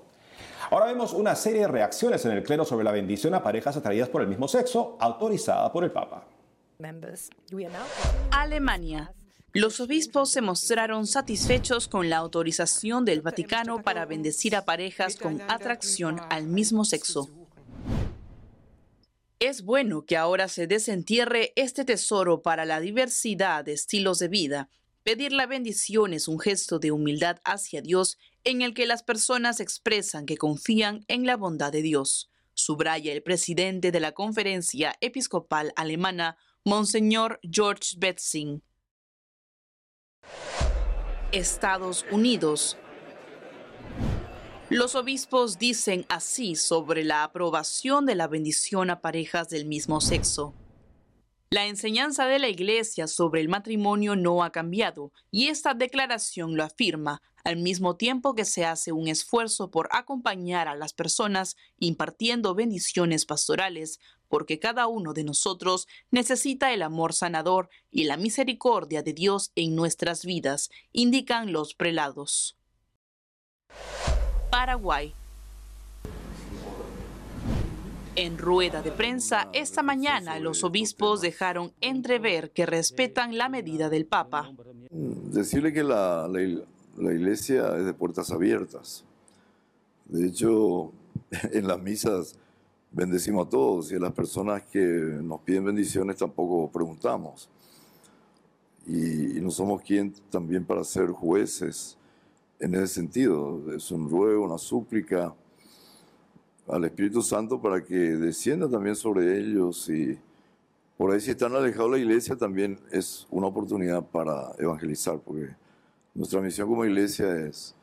Ahora 0.71 0.87
vemos 0.87 1.13
una 1.13 1.35
serie 1.35 1.63
de 1.63 1.69
reacciones 1.69 2.25
en 2.25 2.33
el 2.33 2.43
clero 2.43 2.65
sobre 2.65 2.85
la 2.85 2.93
bendición 2.93 3.35
a 3.35 3.43
parejas 3.43 3.77
atraídas 3.77 4.09
por 4.09 4.23
el 4.23 4.29
mismo 4.29 4.49
sexo, 4.49 4.97
autorizada 5.01 5.73
por 5.73 5.85
el 5.85 5.91
Papa. 5.91 6.27
Alemania. 8.31 9.13
Los 9.53 9.79
obispos 9.79 10.33
se 10.33 10.41
mostraron 10.41 11.07
satisfechos 11.07 11.87
con 11.87 12.11
la 12.11 12.17
autorización 12.17 13.05
del 13.05 13.23
Vaticano 13.23 13.83
para 13.83 14.05
bendecir 14.05 14.57
a 14.57 14.65
parejas 14.65 15.17
con 15.17 15.41
atracción 15.43 16.21
al 16.29 16.47
mismo 16.47 16.85
sexo. 16.85 17.29
Es 19.39 19.63
bueno 19.63 20.07
que 20.07 20.17
ahora 20.17 20.49
se 20.49 20.67
desentierre 20.67 21.53
este 21.55 21.85
tesoro 21.85 22.43
para 22.43 22.65
la 22.65 22.81
diversidad 22.81 23.65
de 23.65 23.75
estilos 23.75 24.19
de 24.19 24.29
vida. 24.29 24.69
Pedir 25.05 25.33
la 25.33 25.47
bendición 25.47 26.15
es 26.15 26.29
un 26.29 26.41
gesto 26.41 26.79
de 26.79 26.91
humildad 26.91 27.39
hacia 27.45 27.83
Dios 27.83 28.17
en 28.43 28.63
el 28.63 28.73
que 28.73 28.87
las 28.87 29.03
personas 29.03 29.61
expresan 29.61 30.25
que 30.25 30.39
confían 30.39 31.05
en 31.09 31.27
la 31.27 31.37
bondad 31.37 31.71
de 31.71 31.83
Dios, 31.83 32.31
subraya 32.55 33.13
el 33.13 33.23
presidente 33.23 33.93
de 33.93 34.01
la 34.01 34.13
Conferencia 34.13 34.97
Episcopal 35.03 35.75
Alemana, 35.77 36.39
Monseñor 36.65 37.39
George 37.43 37.97
Betzing. 37.99 38.63
Estados 41.33 42.07
Unidos. 42.11 42.79
Los 44.71 44.95
obispos 44.95 45.59
dicen 45.59 46.07
así 46.09 46.57
sobre 46.57 47.05
la 47.05 47.25
aprobación 47.25 48.07
de 48.07 48.15
la 48.15 48.27
bendición 48.27 48.89
a 48.89 49.03
parejas 49.03 49.51
del 49.51 49.67
mismo 49.67 50.01
sexo. 50.01 50.55
La 51.55 51.67
enseñanza 51.67 52.27
de 52.27 52.41
la 52.41 52.49
Iglesia 52.49 53.07
sobre 53.07 53.41
el 53.41 53.49
matrimonio 53.49 54.17
no 54.17 54.43
ha 54.43 54.51
cambiado 54.51 55.13
y 55.31 55.51
esta 55.51 55.73
declaración 55.73 56.57
lo 56.57 56.65
afirma, 56.65 57.23
al 57.45 57.59
mismo 57.59 57.95
tiempo 57.95 58.35
que 58.35 58.45
se 58.45 58.65
hace 58.65 58.91
un 58.91 59.07
esfuerzo 59.07 59.71
por 59.71 59.89
acompañar 59.93 60.67
a 60.67 60.75
las 60.75 60.95
personas 60.95 61.57
impartiendo 61.79 62.57
bendiciones 62.57 63.25
pastorales, 63.25 64.01
porque 64.27 64.59
cada 64.59 64.89
uno 64.89 65.13
de 65.13 65.23
nosotros 65.23 65.87
necesita 66.11 66.73
el 66.73 66.83
amor 66.83 67.13
sanador 67.13 67.69
y 67.89 68.03
la 68.03 68.17
misericordia 68.17 69.05
de 69.05 69.13
Dios 69.13 69.53
en 69.55 69.77
nuestras 69.77 70.25
vidas, 70.25 70.71
indican 70.91 71.53
los 71.53 71.77
prelados. 71.77 72.59
Paraguay. 74.51 75.15
En 78.17 78.39
rueda 78.39 78.81
de 78.81 78.93
prensa 78.93 79.49
esta 79.53 79.83
mañana 79.83 80.39
los 80.39 80.63
obispos 80.63 81.21
dejaron 81.21 81.73
entrever 81.81 82.53
que 82.53 82.65
respetan 82.65 83.37
la 83.37 83.49
medida 83.49 83.91
del 83.91 84.07
Papa. 84.07 84.53
Decirle 84.91 85.73
que 85.73 85.83
la, 85.83 86.29
iglesia 86.97 87.77
es 87.77 87.85
de 87.85 87.93
puertas 87.93 88.31
abiertas. 88.31 89.05
De 90.05 90.29
hecho, 90.29 90.93
en 91.53 91.67
las 91.67 91.83
misas 91.83 92.39
bendecimos 92.93 93.49
a 93.49 93.51
todos 93.51 93.91
y 93.91 93.97
a 93.97 93.99
las 93.99 94.13
personas 94.13 94.63
que 94.63 94.79
nos 94.79 95.41
piden 95.41 95.65
bendiciones 95.65 96.17
tampoco 96.17 96.71
preguntamos. 96.71 97.49
Y, 98.87 99.39
y 99.39 99.41
no 99.41 99.51
somos 99.51 99.83
quien 99.83 100.15
también 100.31 100.65
para 100.65 100.85
ser 100.85 101.09
jueces 101.09 101.99
en 102.61 102.77
ese 102.77 102.87
sentido. 102.87 103.75
Es 103.75 103.91
un 103.91 104.09
ruego, 104.09 104.45
una 104.45 104.59
súplica 104.59 105.35
al 106.69 106.85
Espíritu 106.85 107.23
Santo 107.23 107.61
para 107.61 107.83
que 107.83 107.95
descienda 107.95 108.69
también 108.69 108.97
sobre 108.97 109.39
ellos 109.39 109.89
y 109.89 110.19
por 110.97 111.13
ahí 111.13 111.21
si 111.21 111.33
están 111.33 111.55
alejados 111.55 111.91
de 111.91 111.99
la 111.99 112.05
iglesia 112.05 112.37
también 112.37 112.79
es 112.91 113.27
una 113.31 113.49
oportunidad 113.49 114.03
para 114.05 114.53
evangelizar, 114.59 115.19
porque 115.19 115.55
nuestra 116.15 116.41
misión 116.41 116.69
como 116.69 116.85
iglesia 116.85 117.37
es 117.37 117.75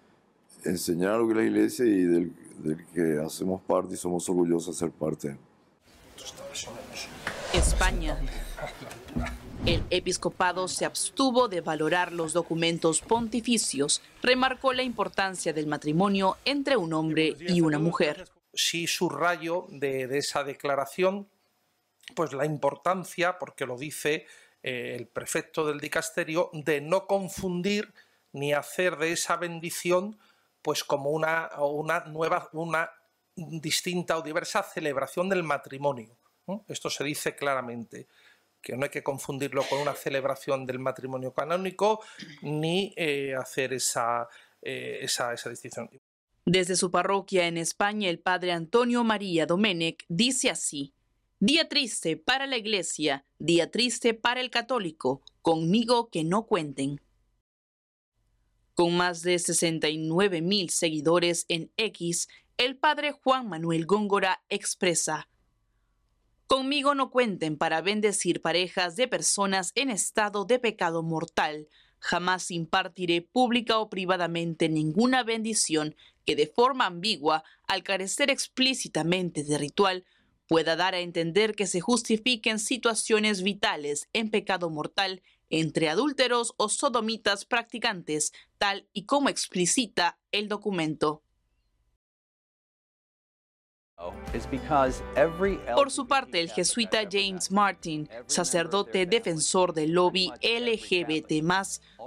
enseñar 0.64 1.20
lo 1.20 1.28
que 1.28 1.34
es 1.34 1.38
la 1.38 1.44
iglesia 1.44 1.86
y 1.86 2.04
del, 2.04 2.34
del 2.60 2.86
que 2.94 3.20
hacemos 3.24 3.62
parte 3.62 3.96
y 3.96 3.98
somos 3.98 4.28
orgullosos 4.30 4.76
de 4.76 4.80
ser 4.80 4.92
parte. 4.92 5.38
España. 7.54 8.18
El 9.66 9.84
episcopado 9.92 10.68
se 10.68 10.86
abstuvo 10.86 11.48
de 11.48 11.62
valorar 11.62 12.12
los 12.14 12.34
documentos 12.34 13.02
pontificios, 13.02 14.02
remarcó 14.24 14.74
la 14.74 14.82
importancia 14.82 15.54
del 15.54 15.68
matrimonio 15.68 16.38
entre 16.46 16.78
un 16.78 16.94
hombre 16.94 17.36
y 17.48 17.62
una 17.62 17.78
mujer 17.78 18.26
sí 18.54 18.88
subrayo 18.88 19.68
de, 19.70 20.08
de 20.08 20.18
esa 20.18 20.44
declaración 20.44 21.30
pues 22.16 22.34
la 22.34 22.46
importancia, 22.46 23.40
porque 23.40 23.66
lo 23.66 23.78
dice 23.78 24.26
eh, 24.64 24.96
el 24.98 25.08
prefecto 25.08 25.66
del 25.66 25.80
dicasterio, 25.80 26.50
de 26.54 26.82
no 26.82 27.08
confundir 27.08 27.94
ni 28.34 28.54
hacer 28.54 28.98
de 28.98 29.12
esa 29.12 29.38
bendición 29.38 30.20
pues 30.62 30.84
como 30.84 31.10
una, 31.10 31.50
una 31.60 32.02
nueva, 32.02 32.50
una 32.54 32.92
distinta 33.36 34.18
o 34.18 34.22
diversa 34.22 34.62
celebración 34.62 35.30
del 35.30 35.44
matrimonio. 35.44 36.16
Esto 36.68 36.90
se 36.90 37.04
dice 37.04 37.36
claramente, 37.36 38.08
que 38.62 38.76
no 38.76 38.84
hay 38.84 38.90
que 38.90 39.04
confundirlo 39.04 39.64
con 39.64 39.80
una 39.80 39.96
celebración 39.96 40.66
del 40.66 40.80
matrimonio 40.80 41.34
canónico 41.34 42.04
ni 42.42 42.94
eh, 42.96 43.34
hacer 43.36 43.74
esa, 43.74 44.28
eh, 44.62 45.00
esa, 45.02 45.34
esa 45.34 45.50
distinción. 45.50 45.90
Desde 46.46 46.76
su 46.76 46.92
parroquia 46.92 47.48
en 47.48 47.58
España, 47.58 48.10
el 48.10 48.20
padre 48.20 48.52
Antonio 48.52 49.04
María 49.04 49.46
Domenech 49.46 50.06
dice 50.10 50.50
así, 50.50 50.94
Día 51.40 51.68
triste 51.68 52.18
para 52.18 52.46
la 52.46 52.58
iglesia, 52.58 53.26
día 53.40 53.72
triste 53.72 54.14
para 54.14 54.42
el 54.42 54.52
católico, 54.52 55.22
conmigo 55.42 56.10
que 56.10 56.24
no 56.24 56.46
cuenten. 56.46 57.02
Con 58.76 58.96
más 58.96 59.22
de 59.24 59.40
69 59.40 60.42
mil 60.42 60.70
seguidores 60.70 61.46
en 61.48 61.72
X, 61.78 62.28
el 62.58 62.78
padre 62.78 63.12
Juan 63.12 63.50
Manuel 63.50 63.86
Góngora 63.86 64.44
expresa, 64.50 65.28
Conmigo 66.52 66.96
no 66.96 67.12
cuenten 67.12 67.58
para 67.58 67.80
bendecir 67.80 68.42
parejas 68.42 68.98
de 68.98 69.08
personas 69.08 69.72
en 69.74 69.90
estado 69.90 70.44
de 70.44 70.60
pecado 70.60 71.02
mortal. 71.02 71.70
Jamás 72.00 72.52
impartiré 72.52 73.22
pública 73.22 73.80
o 73.80 73.90
privadamente 73.90 74.68
ninguna 74.68 75.24
bendición 75.24 75.96
que 76.26 76.36
de 76.36 76.48
forma 76.48 76.86
ambigua, 76.86 77.44
al 77.68 77.84
carecer 77.84 78.30
explícitamente 78.30 79.44
de 79.44 79.58
ritual, 79.58 80.06
pueda 80.48 80.76
dar 80.76 80.96
a 80.96 81.00
entender 81.00 81.56
que 81.56 81.68
se 81.68 81.80
justifiquen 81.80 82.60
situaciones 82.60 83.42
vitales 83.42 84.10
en 84.14 84.30
pecado 84.30 84.70
mortal 84.70 85.22
entre 85.50 85.90
adúlteros 85.90 86.54
o 86.58 86.70
sodomitas 86.70 87.46
practicantes, 87.46 88.34
tal 88.58 88.88
y 88.94 89.06
como 89.06 89.30
explicita 89.30 90.20
el 90.32 90.48
documento. 90.48 91.24
Por 95.76 95.92
su 95.92 96.08
parte, 96.08 96.40
el 96.40 96.50
jesuita 96.50 97.02
James 97.10 97.52
Martin, 97.52 98.10
sacerdote 98.28 99.06
defensor 99.06 99.74
del 99.74 99.92
lobby 99.92 100.32
LGBT, 100.42 101.44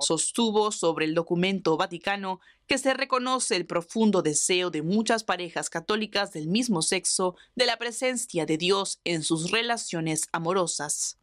sostuvo 0.01 0.73
sobre 0.73 1.05
el 1.05 1.15
documento 1.15 1.77
vaticano 1.77 2.41
que 2.67 2.79
se 2.79 2.95
reconoce 2.95 3.57
el 3.57 3.67
profundo 3.67 4.23
deseo 4.23 4.71
de 4.71 4.83
muchas 4.83 5.23
parejas 5.23 5.71
católicas 5.71 6.33
del 6.33 6.49
mismo 6.49 6.83
sexo 6.83 7.37
de 7.55 7.67
la 7.67 7.77
presencia 7.77 8.47
de 8.47 8.57
Dios 8.57 9.01
en 9.05 9.23
sus 9.23 9.51
relaciones 9.51 10.29
amorosas. 10.33 11.19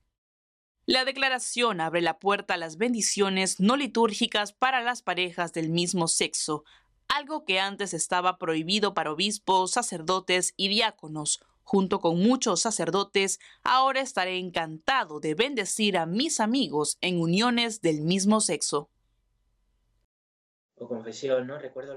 La 0.88 1.06
declaración 1.06 1.80
abre 1.80 2.02
la 2.02 2.20
puerta 2.20 2.56
a 2.56 2.58
las 2.58 2.78
bendiciones 2.78 3.60
no 3.60 3.78
litúrgicas 3.78 4.52
para 4.52 4.82
las 4.82 5.02
parejas 5.02 5.54
del 5.54 5.70
mismo 5.70 6.08
sexo, 6.08 6.64
algo 7.12 7.44
que 7.44 7.60
antes 7.60 7.94
estaba 7.94 8.38
prohibido 8.38 8.94
para 8.94 9.12
obispos, 9.12 9.72
sacerdotes 9.72 10.54
y 10.56 10.70
diáconos. 10.70 11.42
Junto 11.64 12.00
con 12.00 12.20
muchos 12.20 12.62
sacerdotes, 12.62 13.40
ahora 13.64 14.02
estaré 14.02 14.38
encantado 14.38 15.20
de 15.20 15.36
bendecir 15.36 15.98
a 15.98 16.06
mis 16.06 16.40
amigos 16.40 16.98
en 17.02 17.20
uniones 17.20 17.82
del 17.82 18.02
mismo 18.02 18.40
sexo. 18.40 18.90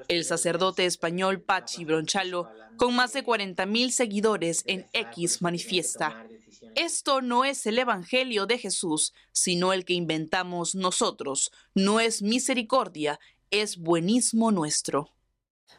El 0.09 0.25
sacerdote 0.25 0.85
español 0.85 1.40
Pachi 1.40 1.85
Bronchalo, 1.85 2.50
con 2.76 2.94
más 2.94 3.12
de 3.14 3.25
40.000 3.25 3.90
seguidores 3.90 4.62
en 4.66 4.87
X, 4.92 5.40
manifiesta, 5.40 6.26
esto 6.75 7.21
no 7.21 7.44
es 7.44 7.66
el 7.66 7.78
Evangelio 7.78 8.47
de 8.47 8.59
Jesús, 8.59 9.12
sino 9.33 9.73
el 9.73 9.85
que 9.85 9.94
inventamos 9.94 10.75
nosotros. 10.75 11.52
No 11.75 12.00
es 12.00 12.21
misericordia, 12.21 13.21
es 13.54 13.78
buenismo 13.78 14.50
nuestro. 14.50 15.11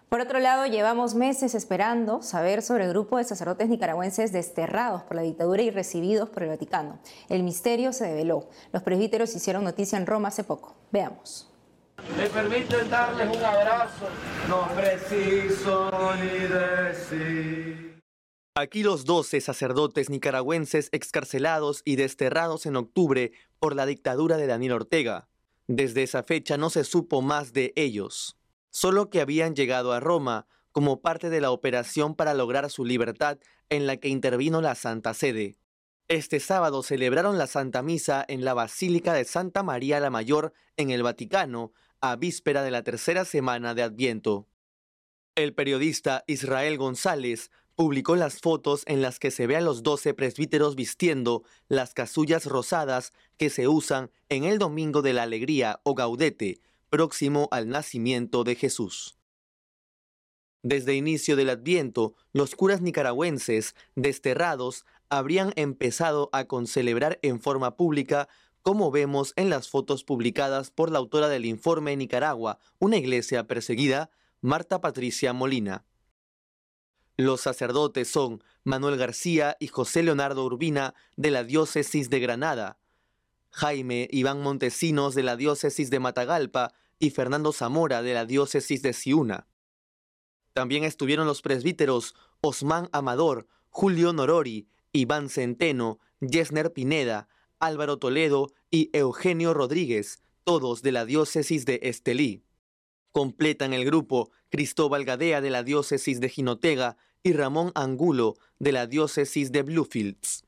Por 0.07 0.21
otro 0.21 0.39
lado, 0.39 0.65
llevamos 0.65 1.13
meses 1.13 1.55
esperando 1.55 2.21
saber 2.21 2.61
sobre 2.61 2.85
el 2.85 2.91
grupo 2.91 3.17
de 3.17 3.25
sacerdotes 3.25 3.67
nicaragüenses 3.67 4.31
desterrados 4.31 5.03
por 5.03 5.17
la 5.17 5.23
dictadura 5.23 5.61
y 5.61 5.71
recibidos 5.71 6.29
por 6.29 6.43
el 6.43 6.49
Vaticano. 6.49 6.99
El 7.27 7.43
misterio 7.43 7.91
se 7.91 8.05
develó. 8.05 8.49
Los 8.71 8.81
presbíteros 8.81 9.35
hicieron 9.35 9.65
noticia 9.65 9.97
en 9.97 10.05
Roma 10.05 10.29
hace 10.29 10.45
poco. 10.45 10.73
Veamos. 10.91 11.51
Me 12.17 12.29
permiten 12.29 12.89
darles 12.89 13.35
un 13.35 13.43
abrazo. 13.43 14.07
No 14.47 14.69
preciso 14.73 15.91
ni 16.15 16.47
decir. 16.47 17.99
Aquí 18.55 18.83
los 18.83 19.03
12 19.03 19.41
sacerdotes 19.41 20.09
nicaragüenses 20.09 20.87
excarcelados 20.93 21.81
y 21.83 21.97
desterrados 21.97 22.65
en 22.65 22.77
octubre 22.77 23.33
por 23.59 23.75
la 23.75 23.85
dictadura 23.85 24.37
de 24.37 24.47
Daniel 24.47 24.73
Ortega. 24.73 25.27
Desde 25.67 26.03
esa 26.03 26.23
fecha 26.23 26.57
no 26.57 26.69
se 26.69 26.83
supo 26.83 27.21
más 27.21 27.51
de 27.53 27.73
ellos, 27.75 28.37
solo 28.69 29.09
que 29.09 29.21
habían 29.21 29.55
llegado 29.55 29.93
a 29.93 29.99
Roma 29.99 30.47
como 30.71 31.01
parte 31.01 31.29
de 31.29 31.41
la 31.41 31.51
operación 31.51 32.15
para 32.15 32.33
lograr 32.33 32.69
su 32.69 32.85
libertad 32.85 33.39
en 33.69 33.87
la 33.87 33.97
que 33.97 34.09
intervino 34.09 34.61
la 34.61 34.75
Santa 34.75 35.13
Sede. 35.13 35.57
Este 36.07 36.39
sábado 36.39 36.83
celebraron 36.83 37.39
la 37.39 37.47
Santa 37.47 37.81
Misa 37.81 38.23
en 38.27 38.45
la 38.45 38.53
Basílica 38.53 39.13
de 39.13 39.25
Santa 39.25 39.63
María 39.63 39.99
la 39.99 40.11
Mayor 40.11 40.53
en 40.77 40.91
el 40.91 41.01
Vaticano, 41.01 41.71
a 41.99 42.15
víspera 42.15 42.61
de 42.61 42.69
la 42.69 42.83
tercera 42.83 43.25
semana 43.25 43.73
de 43.73 43.81
Adviento. 43.81 44.47
El 45.33 45.55
periodista 45.55 46.23
Israel 46.27 46.77
González 46.77 47.49
publicó 47.75 48.15
las 48.15 48.39
fotos 48.39 48.83
en 48.85 49.01
las 49.01 49.19
que 49.19 49.31
se 49.31 49.47
ve 49.47 49.57
a 49.57 49.61
los 49.61 49.83
doce 49.83 50.13
presbíteros 50.13 50.75
vistiendo 50.75 51.43
las 51.67 51.93
casullas 51.93 52.45
rosadas 52.45 53.13
que 53.37 53.49
se 53.49 53.67
usan 53.67 54.11
en 54.29 54.45
el 54.45 54.57
Domingo 54.57 55.01
de 55.01 55.13
la 55.13 55.23
Alegría 55.23 55.81
o 55.83 55.93
Gaudete, 55.93 56.61
próximo 56.89 57.49
al 57.51 57.67
nacimiento 57.67 58.43
de 58.43 58.55
Jesús. 58.55 59.17
Desde 60.63 60.95
inicio 60.95 61.35
del 61.35 61.49
Adviento, 61.49 62.15
los 62.33 62.55
curas 62.55 62.81
nicaragüenses, 62.81 63.75
desterrados, 63.95 64.85
habrían 65.09 65.53
empezado 65.55 66.29
a 66.31 66.45
concelebrar 66.45 67.19
en 67.21 67.39
forma 67.39 67.75
pública 67.75 68.27
como 68.63 68.89
vemos 68.89 69.33
en 69.35 69.51
las 69.51 69.69
fotos 69.69 70.03
publicadas 70.03 70.71
por 70.71 70.91
la 70.91 70.97
autora 70.97 71.29
del 71.29 71.45
informe 71.45 71.95
Nicaragua, 71.95 72.57
una 72.79 72.97
iglesia 72.97 73.45
perseguida, 73.45 74.09
Marta 74.41 74.81
Patricia 74.81 75.33
Molina. 75.33 75.85
Los 77.17 77.41
sacerdotes 77.41 78.09
son 78.09 78.43
Manuel 78.63 78.97
García 78.97 79.55
y 79.59 79.67
José 79.67 80.03
Leonardo 80.03 80.43
Urbina 80.43 80.93
de 81.15 81.31
la 81.31 81.43
diócesis 81.43 82.09
de 82.09 82.19
Granada, 82.19 82.77
Jaime 83.51 84.09
Iván 84.11 84.41
Montesinos 84.41 85.15
de 85.15 85.23
la 85.23 85.37
diócesis 85.37 85.89
de 85.89 85.99
Matagalpa 85.99 86.73
y 86.99 87.11
Fernando 87.11 87.53
Zamora 87.53 88.01
de 88.01 88.13
la 88.13 88.25
diócesis 88.25 88.81
de 88.81 88.91
Ciuna. 88.91 89.47
También 90.51 90.83
estuvieron 90.83 91.25
los 91.25 91.41
presbíteros 91.41 92.15
Osmán 92.41 92.89
Amador, 92.91 93.47
Julio 93.69 94.11
Norori, 94.11 94.67
Iván 94.91 95.29
Centeno, 95.29 95.99
Yesner 96.19 96.73
Pineda, 96.73 97.29
Álvaro 97.59 97.97
Toledo 97.97 98.51
y 98.71 98.89
Eugenio 98.91 99.53
Rodríguez, 99.53 100.21
todos 100.43 100.81
de 100.81 100.91
la 100.91 101.05
diócesis 101.05 101.65
de 101.65 101.79
Estelí. 101.83 102.43
Completan 103.15 103.73
el 103.73 103.85
grupo 103.85 104.29
Cristóbal 104.49 105.05
Gadea 105.05 105.39
de 105.39 105.49
la 105.49 105.63
diócesis 105.63 106.19
de 106.19 106.27
Jinotega 106.27 106.97
y 107.23 107.31
Ramón 107.31 107.71
Angulo 107.73 108.35
de 108.59 108.73
la 108.73 108.87
diócesis 108.87 109.53
de 109.53 109.63
Bluefields. 109.63 110.43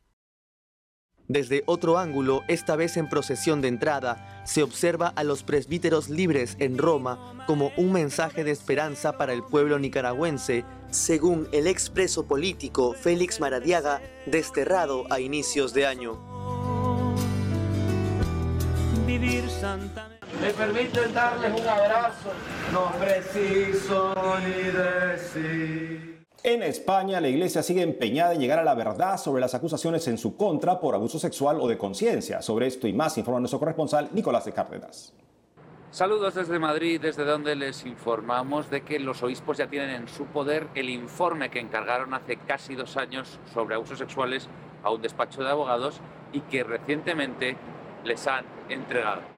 Desde 1.29 1.63
otro 1.65 1.97
ángulo, 1.97 2.41
esta 2.49 2.75
vez 2.75 2.97
en 2.97 3.07
procesión 3.07 3.61
de 3.61 3.69
entrada, 3.69 4.43
se 4.45 4.63
observa 4.63 5.07
a 5.07 5.23
los 5.23 5.43
presbíteros 5.43 6.09
libres 6.09 6.57
en 6.59 6.77
Roma 6.77 7.45
como 7.47 7.71
un 7.77 7.93
mensaje 7.93 8.43
de 8.43 8.51
esperanza 8.51 9.17
para 9.17 9.31
el 9.31 9.43
pueblo 9.43 9.79
nicaragüense, 9.79 10.65
según 10.91 11.47
el 11.53 11.67
expreso 11.67 12.27
político 12.27 12.91
Félix 12.91 13.39
Maradiaga, 13.39 14.01
desterrado 14.25 15.05
a 15.09 15.21
inicios 15.21 15.73
de 15.73 15.85
año 15.85 16.37
vivir 19.07 19.49
Me 20.41 20.51
permiten 20.51 21.13
darles 21.13 21.61
un 21.61 21.67
abrazo, 21.67 22.31
no 22.71 22.91
preciso 22.99 24.13
ni 24.39 24.71
decir. 24.71 26.17
En 26.43 26.63
España, 26.63 27.19
la 27.19 27.27
Iglesia 27.27 27.63
sigue 27.63 27.81
empeñada 27.81 28.33
en 28.33 28.39
llegar 28.39 28.59
a 28.59 28.63
la 28.63 28.75
verdad 28.75 29.17
sobre 29.17 29.41
las 29.41 29.55
acusaciones 29.55 30.07
en 30.07 30.17
su 30.17 30.37
contra 30.37 30.79
por 30.79 30.95
abuso 30.95 31.17
sexual 31.19 31.59
o 31.59 31.67
de 31.67 31.77
conciencia. 31.77 32.41
Sobre 32.41 32.67
esto 32.67 32.87
y 32.87 32.93
más 32.93 33.17
informa 33.17 33.39
nuestro 33.39 33.59
corresponsal 33.59 34.09
Nicolás 34.13 34.45
de 34.45 34.53
Cárdenas. 34.53 35.13
Saludos 35.89 36.35
desde 36.35 36.59
Madrid, 36.59 37.01
desde 37.01 37.25
donde 37.25 37.55
les 37.55 37.85
informamos 37.85 38.69
de 38.69 38.81
que 38.81 38.99
los 38.99 39.23
obispos 39.23 39.57
ya 39.57 39.67
tienen 39.67 39.89
en 39.89 40.07
su 40.07 40.25
poder 40.25 40.67
el 40.75 40.89
informe 40.89 41.49
que 41.49 41.59
encargaron 41.59 42.13
hace 42.13 42.37
casi 42.37 42.75
dos 42.75 42.97
años 42.97 43.39
sobre 43.53 43.75
abusos 43.75 43.97
sexuales 43.97 44.47
a 44.83 44.91
un 44.91 45.01
despacho 45.01 45.41
de 45.41 45.49
abogados 45.49 45.99
y 46.33 46.41
que 46.41 46.63
recientemente 46.63 47.57
les 48.03 48.27
han 48.27 48.45
entregado. 48.69 49.36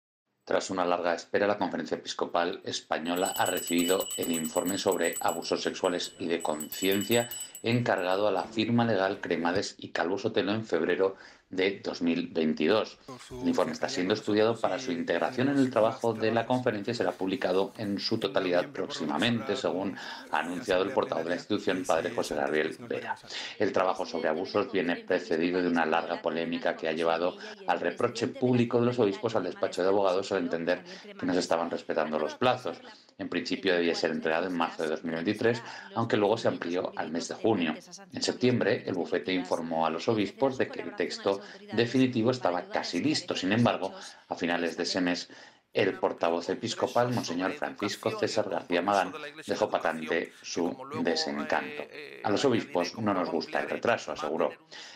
Tras 0.50 0.72
una 0.72 0.84
larga 0.84 1.14
espera, 1.14 1.46
la 1.46 1.60
Conferencia 1.60 1.98
Episcopal 1.98 2.62
Española 2.66 3.36
ha 3.38 3.46
recibido 3.46 4.08
el 4.18 4.32
informe 4.32 4.80
sobre 4.80 5.14
abusos 5.20 5.62
sexuales 5.62 6.16
y 6.18 6.26
de 6.26 6.42
conciencia 6.42 7.30
encargado 7.62 8.28
a 8.28 8.32
la 8.32 8.46
firma 8.46 8.84
legal 8.84 9.22
Cremades 9.22 9.76
y 9.78 9.90
Calvo 9.90 10.18
Sotelo 10.18 10.52
en 10.52 10.66
febrero 10.66 11.18
de 11.50 11.82
2022. 11.84 12.98
El 13.42 13.48
informe 13.48 13.72
está 13.72 13.90
siendo 13.90 14.14
estudiado 14.14 14.56
para 14.56 14.80
su 14.80 14.92
integración 14.92 15.50
en 15.50 15.58
el 15.58 15.72
trabajo 15.72 16.14
de 16.14 16.32
la 16.32 16.46
conferencia 16.46 16.92
y 16.92 16.96
será 16.96 17.12
publicado 17.12 17.74
en 17.78 18.00
su 18.00 18.20
totalidad 18.20 18.68
próximamente, 18.68 19.56
según 19.56 19.96
ha 20.32 20.40
anunciado 20.40 20.84
el 20.84 20.92
portavoz 20.92 21.24
de 21.24 21.30
la 21.32 21.36
institución, 21.36 21.84
padre 21.86 22.12
José 22.12 22.36
Gabriel 22.36 22.76
Vera. 22.88 23.16
El 23.58 23.72
trabajo 23.72 24.06
sobre 24.06 24.30
abusos 24.30 24.72
viene 24.72 24.98
precedido 24.98 25.62
de 25.62 25.68
una 25.68 25.86
larga 25.86 26.22
polémica 26.22 26.76
que 26.76 26.88
ha 26.88 26.94
llevado 26.94 27.38
al 27.68 27.80
reproche 27.80 28.28
público 28.28 28.80
de 28.80 28.86
los 28.86 29.00
obispos 29.00 29.36
al 29.36 29.44
despacho 29.44 29.82
de 29.82 29.90
abogados 29.90 30.32
al 30.32 30.44
entender 30.44 30.84
que 31.20 31.26
no 31.26 31.34
se 31.34 31.40
estaban 31.40 31.72
respetando 31.72 32.20
los 32.20 32.36
plazos. 32.36 32.78
En 33.18 33.28
principio 33.28 33.74
debía 33.74 33.96
ser 33.96 34.12
entregado 34.12 34.48
en 34.48 34.56
marzo 34.56 34.84
de 34.84 34.90
2023, 34.90 35.62
aunque 35.96 36.16
luego 36.16 36.38
se 36.38 36.48
amplió 36.48 36.94
al 36.96 37.12
mes 37.12 37.28
de 37.28 37.36
junio. 37.36 37.76
En 38.14 38.22
septiembre, 38.22 38.84
el 38.86 38.94
bufete 38.94 39.34
informó 39.34 39.86
a 39.86 39.90
los 39.90 40.08
obispos 40.08 40.58
de 40.58 40.68
que 40.68 40.82
el 40.82 40.96
texto 40.96 41.39
definitivo 41.74 42.32
estaba 42.32 42.70
casi 42.70 43.02
listo. 43.02 43.36
Sin 43.36 43.52
embargo, 43.52 43.94
a 44.28 44.36
finales 44.36 44.78
de 44.78 44.84
ese 44.84 45.02
mes, 45.02 45.30
El 45.72 46.00
portavoz 46.00 46.50
episcopal, 46.50 47.14
Monseñor 47.14 47.54
Francisco 47.54 48.10
César 48.18 48.50
García 48.50 48.82
Magán, 48.82 49.14
dejó 49.46 49.70
patente 49.70 50.34
su 50.42 50.76
desencanto. 51.04 51.84
A 52.24 52.32
los 52.32 52.44
obispos 52.46 52.98
no 52.98 53.14
nos 53.14 53.30
gusta 53.30 53.60
el 53.60 53.70
retraso, 53.70 54.12
aseguró. 54.12 54.52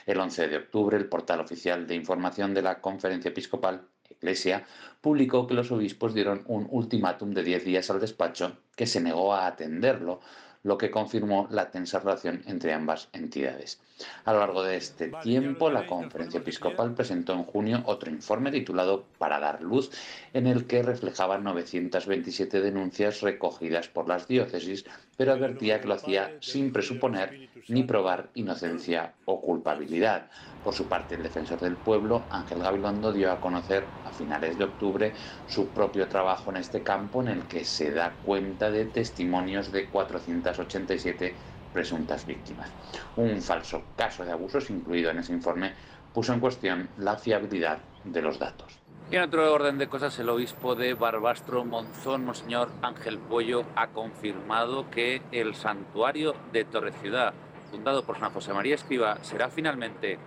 El 0.05 0.19
11 0.19 0.47
de 0.47 0.57
octubre, 0.57 0.97
el 0.97 1.05
portal 1.05 1.41
oficial 1.41 1.85
de 1.85 1.93
información 1.93 2.55
de 2.55 2.63
la 2.63 2.81
Conferencia 2.81 3.29
Episcopal, 3.29 3.87
Iglesia, 4.09 4.65
publicó 4.99 5.45
que 5.45 5.53
los 5.53 5.71
obispos 5.71 6.13
dieron 6.13 6.43
un 6.47 6.67
ultimátum 6.71 7.33
de 7.33 7.43
10 7.43 7.65
días 7.65 7.89
al 7.91 7.99
despacho 7.99 8.57
que 8.75 8.87
se 8.87 8.99
negó 8.99 9.33
a 9.33 9.45
atenderlo 9.45 10.21
lo 10.63 10.77
que 10.77 10.89
confirmó 10.89 11.47
la 11.51 11.69
tensa 11.69 11.99
relación 11.99 12.41
entre 12.47 12.73
ambas 12.73 13.09
entidades. 13.13 13.79
A 14.25 14.33
lo 14.33 14.39
largo 14.39 14.63
de 14.63 14.77
este 14.77 15.11
tiempo, 15.21 15.69
la 15.69 15.85
Conferencia 15.85 16.39
Episcopal 16.39 16.93
presentó 16.93 17.33
en 17.33 17.43
junio 17.43 17.83
otro 17.85 18.09
informe 18.09 18.51
titulado 18.51 19.03
Para 19.17 19.39
dar 19.39 19.61
luz, 19.61 19.91
en 20.33 20.47
el 20.47 20.65
que 20.65 20.81
reflejaba 20.81 21.37
927 21.37 22.61
denuncias 22.61 23.21
recogidas 23.21 23.87
por 23.89 24.07
las 24.07 24.27
diócesis, 24.27 24.85
pero 25.17 25.33
advertía 25.33 25.79
que 25.81 25.87
lo 25.87 25.93
hacía 25.95 26.37
sin 26.39 26.71
presuponer 26.71 27.49
ni 27.67 27.83
probar 27.83 28.29
inocencia 28.33 29.13
o 29.25 29.41
culpabilidad. 29.41 30.29
Por 30.63 30.73
su 30.73 30.85
parte, 30.85 31.15
el 31.15 31.23
defensor 31.23 31.59
del 31.59 31.75
pueblo, 31.75 32.23
Ángel 32.29 32.59
Gabilondo, 32.59 33.11
dio 33.11 33.31
a 33.31 33.41
conocer 33.41 33.83
a 34.05 34.11
finales 34.11 34.57
de 34.57 34.63
octubre 34.63 35.13
su 35.47 35.67
propio 35.67 36.07
trabajo 36.07 36.51
en 36.51 36.57
este 36.57 36.81
campo 36.81 37.21
en 37.21 37.27
el 37.27 37.41
que 37.43 37.65
se 37.65 37.91
da 37.91 38.13
cuenta 38.23 38.71
de 38.71 38.85
testimonios 38.85 39.71
de 39.71 39.87
487 39.87 41.35
presuntas 41.73 42.25
víctimas. 42.25 42.69
Un 43.17 43.41
falso 43.41 43.81
caso 43.97 44.23
de 44.23 44.31
abusos 44.31 44.69
incluido 44.69 45.11
en 45.11 45.19
ese 45.19 45.33
informe 45.33 45.73
puso 46.13 46.33
en 46.33 46.39
cuestión 46.39 46.89
la 46.97 47.17
fiabilidad 47.17 47.79
de 48.05 48.21
los 48.21 48.39
datos. 48.39 48.79
Y 49.11 49.17
en 49.17 49.23
otro 49.23 49.51
orden 49.53 49.77
de 49.77 49.87
cosas, 49.87 50.17
el 50.19 50.29
obispo 50.29 50.75
de 50.75 50.93
Barbastro 50.93 51.65
Monzón, 51.65 52.23
Monseñor 52.23 52.69
Ángel 52.81 53.17
Puello, 53.17 53.65
ha 53.75 53.87
confirmado 53.87 54.89
que 54.89 55.21
el 55.31 55.55
santuario 55.55 56.35
de 56.53 56.63
Torre 56.63 56.93
Ciudad, 56.93 57.33
fundado 57.69 58.05
por 58.05 58.17
San 58.17 58.31
José 58.31 58.53
María 58.53 58.75
Escriba, 58.75 59.17
será 59.23 59.49
finalmente 59.49 60.19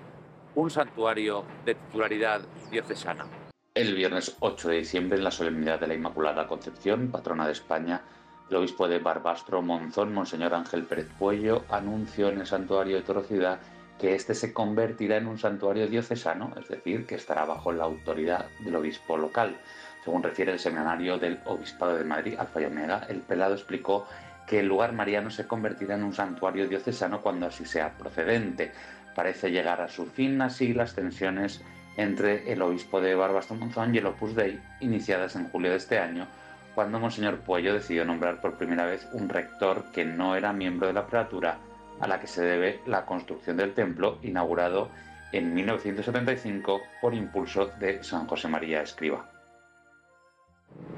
un 0.57 0.71
santuario 0.71 1.45
de 1.67 1.75
titularidad 1.75 2.41
diocesana. 2.71 3.27
El 3.75 3.95
viernes 3.95 4.37
8 4.41 4.69
de 4.71 4.79
diciembre, 4.79 5.19
en 5.19 5.25
la 5.25 5.31
solemnidad 5.31 5.79
de 5.79 5.87
la 5.87 5.95
Inmaculada 5.95 6.47
Concepción, 6.47 7.11
patrona 7.11 7.45
de 7.45 7.53
España, 7.53 8.01
el 8.49 8.57
obispo 8.57 8.89
de 8.89 8.99
Barbastro 8.99 9.61
Monzón, 9.61 10.15
Monseñor 10.15 10.55
Ángel 10.55 10.85
Pérez 10.85 11.11
Puello, 11.19 11.65
anunció 11.69 12.31
en 12.31 12.41
el 12.41 12.47
santuario 12.47 12.97
de 12.97 13.03
Torociudad 13.03 13.61
que 13.99 14.15
este 14.15 14.35
se 14.35 14.55
convertirá 14.55 15.19
en 15.19 15.27
un 15.27 15.39
santuario 15.39 15.89
diocesano, 15.89 16.55
es 16.59 16.69
decir, 16.69 17.07
que 17.07 17.17
estará 17.17 17.45
bajo 17.45 17.71
la 17.73 17.85
autoridad 17.85 18.47
del 18.61 18.77
obispo 18.77 19.19
local. 19.19 19.59
Según 20.05 20.23
refiere 20.23 20.53
el 20.53 20.59
seminario 20.59 21.19
del 21.19 21.39
Obispado 21.45 21.97
de 21.97 22.05
Madrid, 22.05 22.37
Alfa 22.39 22.63
y 22.63 22.65
Omega, 22.65 23.07
el 23.11 23.21
pelado 23.21 23.55
explicó 23.55 24.07
que 24.47 24.61
el 24.61 24.67
lugar 24.67 24.93
mariano 24.93 25.31
se 25.31 25.47
convertirá 25.47 25.97
en 25.97 26.05
un 26.05 26.15
santuario 26.15 26.69
diocesano 26.69 27.21
cuando 27.21 27.47
así 27.47 27.67
sea 27.67 27.99
procedente 27.99 28.73
parece 29.17 29.51
llegar 29.51 29.81
a 29.81 29.89
su 29.89 30.07
fin 30.07 30.41
así 30.43 30.75
las 30.75 30.95
tensiones 30.95 31.63
entre 31.97 32.53
el 32.53 32.61
obispo 32.61 33.01
de 33.01 33.15
Barbastro 33.15 33.57
Monzón 33.57 33.95
y 33.95 33.99
el 33.99 34.07
Opus 34.07 34.37
Dei, 34.37 34.61
iniciadas 34.81 35.35
en 35.35 35.49
julio 35.49 35.71
de 35.71 35.79
este 35.79 35.99
año, 35.99 36.27
cuando 36.75 37.01
Monseñor 37.01 37.39
Puello 37.39 37.73
decidió 37.73 38.05
nombrar 38.05 38.43
por 38.43 38.59
primera 38.59 38.85
vez 38.85 39.09
un 39.13 39.31
rector 39.31 39.85
que 39.93 40.05
no 40.05 40.37
era 40.37 40.53
miembro 40.53 40.87
de 40.87 40.93
la 40.93 41.07
prelatura, 41.07 41.57
a 41.99 42.07
la 42.07 42.21
que 42.21 42.27
se 42.27 42.43
debe 42.43 42.81
la 42.87 43.07
construcción 43.07 43.57
del 43.57 43.73
templo, 43.73 44.19
inaugurado 44.23 44.91
en 45.33 45.55
1975 45.55 46.83
por 47.01 47.15
impulso 47.15 47.71
de 47.81 48.05
San 48.05 48.27
José 48.27 48.49
María 48.49 48.83
Escriba. 48.83 49.36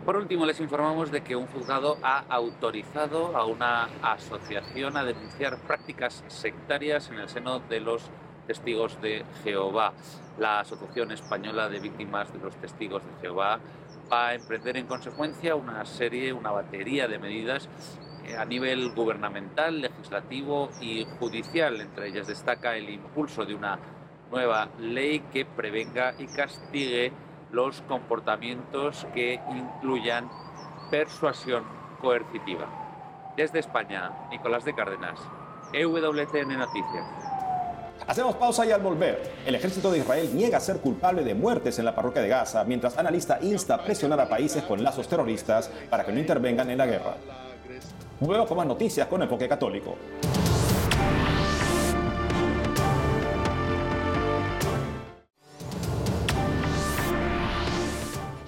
Por 0.08 0.16
último, 0.16 0.46
les 0.46 0.58
informamos 0.58 1.10
de 1.10 1.20
que 1.20 1.36
un 1.36 1.46
juzgado 1.48 1.98
ha 2.02 2.24
autorizado 2.30 3.36
a 3.36 3.44
una 3.44 3.90
asociación 4.00 4.96
a 4.96 5.04
denunciar 5.04 5.58
prácticas 5.66 6.24
sectarias 6.28 7.10
en 7.10 7.18
el 7.18 7.28
seno 7.28 7.60
de 7.60 7.80
los 7.80 8.10
testigos 8.46 8.98
de 9.02 9.26
Jehová. 9.44 9.92
La 10.38 10.60
Asociación 10.60 11.12
Española 11.12 11.68
de 11.68 11.80
Víctimas 11.80 12.32
de 12.32 12.38
los 12.38 12.56
Testigos 12.56 13.02
de 13.04 13.20
Jehová 13.20 13.60
va 14.10 14.28
a 14.28 14.34
emprender 14.34 14.78
en 14.78 14.86
consecuencia 14.86 15.54
una 15.54 15.84
serie, 15.84 16.32
una 16.32 16.52
batería 16.52 17.06
de 17.06 17.18
medidas 17.18 17.68
eh, 18.24 18.34
a 18.34 18.46
nivel 18.46 18.92
gubernamental, 18.94 19.82
legislativo 19.82 20.70
y 20.80 21.06
judicial. 21.18 21.82
Entre 21.82 22.08
ellas 22.08 22.26
destaca 22.26 22.78
el 22.78 22.88
impulso 22.88 23.44
de 23.44 23.54
una 23.54 23.78
nueva 24.30 24.70
ley 24.78 25.20
que 25.30 25.44
prevenga 25.44 26.14
y 26.18 26.26
castigue 26.28 27.12
los 27.50 27.82
comportamientos 27.82 29.06
que 29.14 29.40
incluyan 29.50 30.30
persuasión 30.90 31.64
coercitiva. 32.00 32.66
Desde 33.36 33.58
España, 33.60 34.10
Nicolás 34.30 34.64
de 34.64 34.74
Cárdenas, 34.74 35.20
EWTN 35.72 36.58
Noticias. 36.58 37.06
Hacemos 38.06 38.36
pausa 38.36 38.64
y 38.64 38.72
al 38.72 38.80
volver, 38.80 39.34
el 39.44 39.54
ejército 39.54 39.90
de 39.90 39.98
Israel 39.98 40.30
niega 40.32 40.60
ser 40.60 40.80
culpable 40.80 41.24
de 41.24 41.34
muertes 41.34 41.78
en 41.78 41.84
la 41.84 41.94
parroquia 41.94 42.22
de 42.22 42.28
Gaza, 42.28 42.64
mientras 42.64 42.96
analista 42.96 43.38
insta 43.42 43.74
a 43.74 43.84
presionar 43.84 44.20
a 44.20 44.28
países 44.28 44.62
con 44.62 44.82
lazos 44.82 45.08
terroristas 45.08 45.70
para 45.90 46.04
que 46.04 46.12
no 46.12 46.18
intervengan 46.18 46.70
en 46.70 46.78
la 46.78 46.86
guerra. 46.86 47.16
Luego 48.20 48.46
con 48.46 48.56
más 48.56 48.66
noticias 48.66 49.06
con 49.08 49.22
Enfoque 49.22 49.48
Católico. 49.48 49.96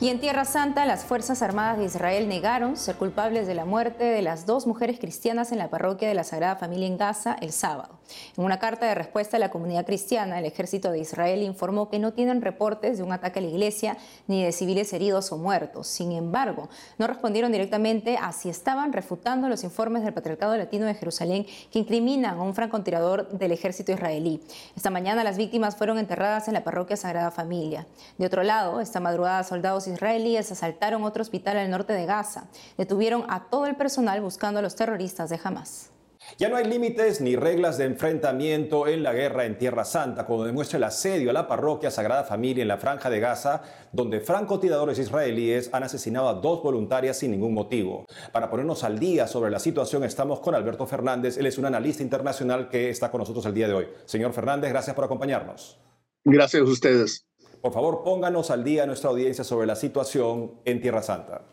Y 0.02 0.08
en 0.08 0.18
Tierra 0.18 0.46
Santa, 0.46 0.86
las 0.86 1.04
Fuerzas 1.04 1.42
Armadas 1.42 1.76
de 1.76 1.84
Israel 1.84 2.26
negaron 2.26 2.78
ser 2.78 2.96
culpables 2.96 3.46
de 3.46 3.54
la 3.54 3.66
muerte 3.66 4.04
de 4.04 4.22
las 4.22 4.46
dos 4.46 4.66
mujeres 4.66 4.98
cristianas 4.98 5.52
en 5.52 5.58
la 5.58 5.68
parroquia 5.68 6.08
de 6.08 6.14
la 6.14 6.24
Sagrada 6.24 6.56
Familia 6.56 6.86
en 6.86 6.96
Gaza 6.96 7.36
el 7.42 7.52
sábado. 7.52 8.00
En 8.34 8.44
una 8.44 8.58
carta 8.58 8.86
de 8.86 8.94
respuesta 8.94 9.36
a 9.36 9.40
la 9.40 9.50
comunidad 9.50 9.84
cristiana, 9.84 10.38
el 10.38 10.46
ejército 10.46 10.90
de 10.90 11.00
Israel 11.00 11.42
informó 11.42 11.90
que 11.90 11.98
no 11.98 12.14
tienen 12.14 12.40
reportes 12.40 12.96
de 12.96 13.04
un 13.04 13.12
ataque 13.12 13.40
a 13.40 13.42
la 13.42 13.48
iglesia 13.48 13.98
ni 14.26 14.42
de 14.42 14.52
civiles 14.52 14.90
heridos 14.94 15.32
o 15.32 15.36
muertos. 15.36 15.86
Sin 15.86 16.12
embargo, 16.12 16.70
no 16.96 17.06
respondieron 17.06 17.52
directamente 17.52 18.16
a 18.16 18.32
si 18.32 18.48
estaban 18.48 18.94
refutando 18.94 19.50
los 19.50 19.64
informes 19.64 20.02
del 20.02 20.14
Patriarcado 20.14 20.56
Latino 20.56 20.86
de 20.86 20.94
Jerusalén 20.94 21.46
que 21.70 21.78
incriminan 21.78 22.38
a 22.38 22.42
un 22.42 22.54
francotirador 22.54 23.28
del 23.28 23.52
ejército 23.52 23.92
israelí. 23.92 24.40
Esta 24.74 24.88
mañana 24.88 25.24
las 25.24 25.36
víctimas 25.36 25.76
fueron 25.76 25.98
enterradas 25.98 26.48
en 26.48 26.54
la 26.54 26.64
parroquia 26.64 26.96
Sagrada 26.96 27.30
Familia. 27.30 27.86
De 28.16 28.24
otro 28.24 28.42
lado, 28.42 28.80
esta 28.80 28.98
madrugada 28.98 29.44
soldados 29.44 29.89
israelíes 29.90 30.50
asaltaron 30.50 31.04
otro 31.04 31.22
hospital 31.22 31.58
al 31.58 31.70
norte 31.70 31.92
de 31.92 32.06
Gaza. 32.06 32.48
Detuvieron 32.78 33.24
a 33.28 33.50
todo 33.50 33.66
el 33.66 33.76
personal 33.76 34.20
buscando 34.22 34.60
a 34.60 34.62
los 34.62 34.76
terroristas 34.76 35.28
de 35.28 35.38
Hamas. 35.42 35.90
Ya 36.38 36.48
no 36.48 36.56
hay 36.56 36.64
límites 36.64 37.20
ni 37.20 37.34
reglas 37.34 37.78
de 37.78 37.86
enfrentamiento 37.86 38.86
en 38.86 39.02
la 39.02 39.12
guerra 39.12 39.46
en 39.46 39.58
Tierra 39.58 39.84
Santa, 39.84 40.26
como 40.26 40.44
demuestra 40.44 40.76
el 40.76 40.84
asedio 40.84 41.30
a 41.30 41.32
la 41.32 41.48
parroquia 41.48 41.90
Sagrada 41.90 42.24
Familia 42.24 42.62
en 42.62 42.68
la 42.68 42.76
Franja 42.78 43.10
de 43.10 43.20
Gaza, 43.20 43.62
donde 43.92 44.20
francotiradores 44.20 44.98
israelíes 44.98 45.70
han 45.72 45.82
asesinado 45.82 46.28
a 46.28 46.34
dos 46.34 46.62
voluntarias 46.62 47.18
sin 47.18 47.32
ningún 47.32 47.54
motivo. 47.54 48.04
Para 48.32 48.50
ponernos 48.50 48.84
al 48.84 48.98
día 48.98 49.26
sobre 49.26 49.50
la 49.50 49.58
situación, 49.58 50.04
estamos 50.04 50.40
con 50.40 50.54
Alberto 50.54 50.86
Fernández. 50.86 51.38
Él 51.38 51.46
es 51.46 51.58
un 51.58 51.64
analista 51.64 52.02
internacional 52.02 52.68
que 52.68 52.90
está 52.90 53.10
con 53.10 53.20
nosotros 53.20 53.44
el 53.46 53.54
día 53.54 53.66
de 53.66 53.74
hoy. 53.74 53.88
Señor 54.04 54.32
Fernández, 54.32 54.70
gracias 54.70 54.94
por 54.94 55.04
acompañarnos. 55.04 55.80
Gracias 56.24 56.62
a 56.62 56.64
ustedes. 56.64 57.29
Por 57.60 57.72
favor, 57.72 58.02
pónganos 58.04 58.50
al 58.50 58.64
día 58.64 58.84
a 58.84 58.86
nuestra 58.86 59.10
audiencia 59.10 59.44
sobre 59.44 59.66
la 59.66 59.76
situación 59.76 60.60
en 60.64 60.80
Tierra 60.80 61.02
Santa. 61.02 61.46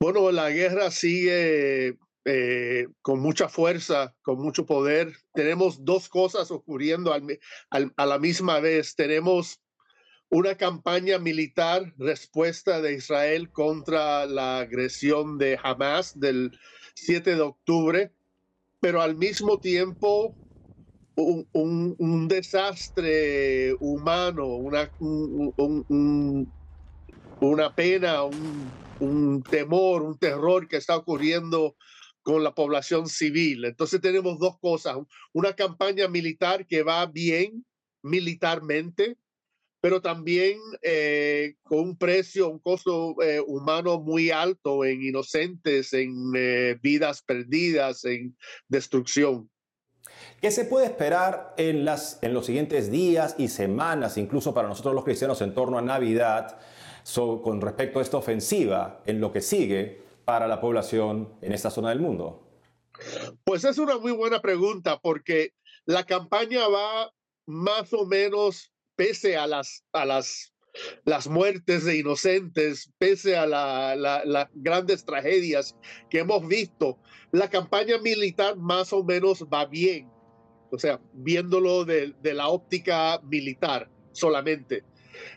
Bueno, 0.00 0.30
la 0.32 0.50
guerra 0.50 0.90
sigue 0.90 1.98
eh, 2.24 2.86
con 3.02 3.20
mucha 3.20 3.48
fuerza, 3.48 4.14
con 4.22 4.38
mucho 4.38 4.64
poder. 4.64 5.12
Tenemos 5.34 5.84
dos 5.84 6.08
cosas 6.08 6.50
ocurriendo 6.50 7.12
a 7.12 8.06
la 8.06 8.18
misma 8.18 8.60
vez. 8.60 8.96
Tenemos 8.96 9.60
una 10.30 10.56
campaña 10.56 11.18
militar, 11.18 11.92
respuesta 11.98 12.80
de 12.80 12.94
Israel 12.94 13.50
contra 13.50 14.26
la 14.26 14.60
agresión 14.60 15.38
de 15.38 15.58
Hamas 15.62 16.18
del 16.18 16.58
7 16.94 17.36
de 17.36 17.42
octubre, 17.42 18.12
pero 18.80 19.02
al 19.02 19.16
mismo 19.16 19.60
tiempo 19.60 20.34
un, 21.16 22.28
desastre 22.28 23.74
humano, 23.80 24.46
una, 24.46 24.90
una 27.40 27.74
pena, 27.74 28.22
un, 28.24 29.42
temor, 29.48 30.02
un 30.02 30.18
terror 30.18 30.68
que 30.68 30.76
está 30.76 30.96
ocurriendo 30.96 31.76
con 32.22 32.42
la 32.42 32.54
población 32.54 33.06
civil. 33.08 33.64
Entonces 33.64 34.00
tenemos 34.00 34.38
dos 34.38 34.58
cosas, 34.58 34.96
una 35.32 35.54
campaña 35.54 36.08
militar 36.08 36.66
que 36.66 36.82
va 36.82 37.06
bien 37.06 37.64
militarmente, 38.02 39.16
pero 39.80 40.00
también 40.00 40.58
eh, 40.80 41.56
con 41.62 41.80
un 41.80 41.98
precio, 41.98 42.48
un 42.48 42.58
costo 42.58 43.14
eh, 43.22 43.40
humano 43.40 44.00
muy 44.00 44.30
alto 44.30 44.82
en 44.84 45.02
inocentes, 45.02 45.92
en 45.92 46.32
eh, 46.34 46.78
vidas 46.82 47.22
perdidas, 47.22 48.06
en 48.06 48.34
destrucción. 48.68 49.50
¿Qué 50.44 50.50
se 50.50 50.66
puede 50.66 50.84
esperar 50.84 51.54
en, 51.56 51.86
las, 51.86 52.18
en 52.20 52.34
los 52.34 52.44
siguientes 52.44 52.90
días 52.90 53.34
y 53.38 53.48
semanas, 53.48 54.18
incluso 54.18 54.52
para 54.52 54.68
nosotros 54.68 54.94
los 54.94 55.02
cristianos 55.02 55.40
en 55.40 55.54
torno 55.54 55.78
a 55.78 55.80
Navidad, 55.80 56.58
con 57.16 57.62
respecto 57.62 57.98
a 57.98 58.02
esta 58.02 58.18
ofensiva 58.18 59.00
en 59.06 59.22
lo 59.22 59.32
que 59.32 59.40
sigue 59.40 60.02
para 60.26 60.46
la 60.46 60.60
población 60.60 61.32
en 61.40 61.54
esta 61.54 61.70
zona 61.70 61.88
del 61.88 62.00
mundo? 62.00 62.46
Pues 63.42 63.64
es 63.64 63.78
una 63.78 63.96
muy 63.96 64.12
buena 64.12 64.42
pregunta 64.42 64.98
porque 65.00 65.54
la 65.86 66.04
campaña 66.04 66.68
va 66.68 67.10
más 67.46 67.94
o 67.94 68.04
menos 68.04 68.70
pese 68.96 69.38
a 69.38 69.46
las, 69.46 69.82
a 69.94 70.04
las, 70.04 70.52
las 71.06 71.26
muertes 71.26 71.86
de 71.86 71.96
inocentes, 71.96 72.92
pese 72.98 73.38
a 73.38 73.46
las 73.46 74.48
grandes 74.52 75.06
tragedias 75.06 75.74
que 76.10 76.18
hemos 76.18 76.46
visto, 76.46 76.98
la 77.32 77.48
campaña 77.48 77.96
militar 77.96 78.58
más 78.58 78.92
o 78.92 79.02
menos 79.02 79.42
va 79.50 79.64
bien. 79.64 80.12
O 80.74 80.78
sea, 80.78 81.00
viéndolo 81.12 81.84
de, 81.84 82.14
la 82.22 82.48
óptica 82.48 83.20
militar 83.22 83.88
solamente. 84.12 84.82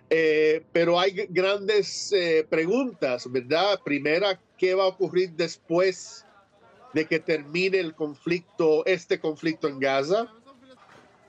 Eh, 0.09 0.63
pero 0.71 0.99
hay 0.99 1.27
grandes 1.29 2.11
eh, 2.11 2.45
preguntas, 2.49 3.31
¿verdad? 3.31 3.79
Primera, 3.85 4.41
¿qué 4.57 4.73
va 4.73 4.85
a 4.85 4.87
ocurrir 4.87 5.31
después 5.33 6.25
de 6.93 7.05
que 7.05 7.19
termine 7.19 7.79
el 7.79 7.93
conflicto, 7.93 8.83
este 8.87 9.19
conflicto 9.19 9.67
en 9.67 9.79
Gaza? 9.79 10.27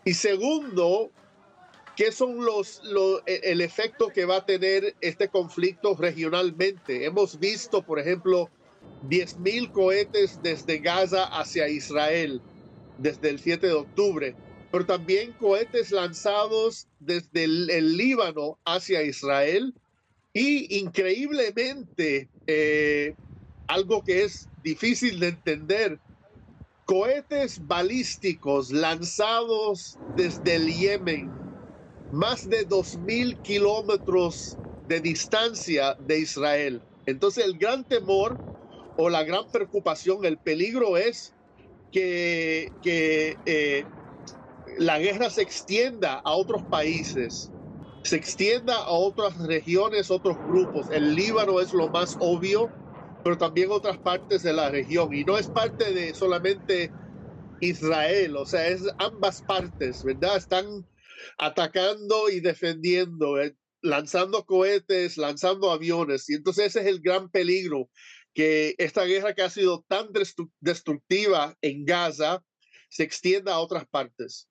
Y 0.05 0.15
segundo, 0.15 1.11
¿qué 1.95 2.11
son 2.11 2.43
los, 2.43 2.81
e, 3.27 3.41
el 3.45 3.61
efecto 3.61 4.09
que 4.09 4.25
va 4.25 4.37
a 4.37 4.47
tener 4.47 4.97
este 5.03 5.29
conflicto 5.29 5.95
regionalmente? 5.95 7.05
Hemos 7.05 7.39
visto, 7.39 7.83
por 7.83 7.99
ejemplo, 7.99 8.49
10.000 9.07 9.71
cohetes 9.71 10.41
desde 10.43 10.79
Gaza 10.79 11.25
hacia 11.25 11.69
Israel 11.69 12.41
desde 12.99 13.31
el 13.31 13.39
7 13.39 13.67
de 13.67 13.73
octubre, 13.73 14.37
pero 14.71 14.85
también 14.85 15.33
cohetes 15.35 15.91
lanzados 15.91 16.89
desde 16.99 17.45
el, 17.45 17.97
Líbano 17.97 18.59
hacia 18.65 19.03
Israel 19.03 19.75
y 20.35 20.79
increíblemente, 20.79 22.29
eh, 22.47 23.15
algo 23.67 24.03
que 24.03 24.25
es 24.25 24.49
difícil 24.63 25.21
de 25.21 25.29
entender, 25.29 26.01
cohetes 26.85 27.67
balísticos 27.67 28.71
lanzados 28.71 29.99
desde 30.17 30.57
el 30.57 30.73
Yemen, 30.73 31.31
más 32.11 32.49
de 32.49 32.67
2.000 32.67 33.41
kilómetros 33.43 34.59
de 34.87 35.01
distancia 35.01 35.95
de 35.99 36.19
Israel. 36.21 36.83
Entonces 37.07 37.45
el 37.45 37.59
gran 37.59 37.85
temor 37.85 38.39
o 38.97 39.09
la 39.09 39.23
gran 39.23 39.51
preocupación, 39.51 40.25
el 40.25 40.39
peligro 40.39 40.97
es 40.97 41.38
que, 41.91 42.73
eh, 43.45 43.89
la 44.79 44.99
guerra 44.99 45.31
se 45.31 45.43
extienda 45.43 46.21
a 46.25 46.33
otros 46.37 46.63
países, 46.69 47.53
se 48.03 48.17
extienda 48.17 48.77
a 48.77 48.91
otras 48.91 49.37
regiones, 49.39 50.11
otros 50.11 50.39
grupos. 50.45 50.91
El 50.91 51.15
Líbano 51.15 51.61
es 51.61 51.73
lo 51.73 51.91
más 51.91 52.15
obvio, 52.19 52.75
pero 53.23 53.39
también 53.39 53.71
otras 53.71 53.99
partes 54.01 54.43
de 54.43 54.53
la 54.53 54.71
región. 54.71 55.13
Y 55.15 55.25
no 55.25 55.39
es 55.39 55.51
parte 55.51 55.93
de 55.95 56.15
solamente 56.15 56.95
Israel, 57.61 58.37
o 58.37 58.47
sea, 58.47 58.69
es 58.69 58.83
ambas 58.99 59.43
partes, 59.43 60.03
¿verdad? 60.05 60.37
Están 60.37 60.67
atacando 61.39 62.31
y 62.31 62.41
defendiendo, 62.41 63.41
eh, 63.41 63.57
lanzando 63.83 64.45
cohetes, 64.45 65.17
lanzando 65.17 65.71
aviones. 65.73 66.29
Y 66.31 66.35
entonces 66.35 66.67
ese 66.67 66.81
es 66.81 66.87
el 66.87 67.01
gran 67.01 67.31
peligro, 67.31 67.91
que 68.35 68.75
esta 68.79 69.05
guerra 69.05 69.35
que 69.35 69.43
ha 69.43 69.51
sido 69.51 69.85
tan 69.89 70.09
destructiva 70.61 71.57
en 71.61 71.85
Gaza 71.85 72.43
se 72.89 73.03
extienda 73.03 73.55
a 73.55 73.61
otras 73.61 73.87
partes. 73.87 74.49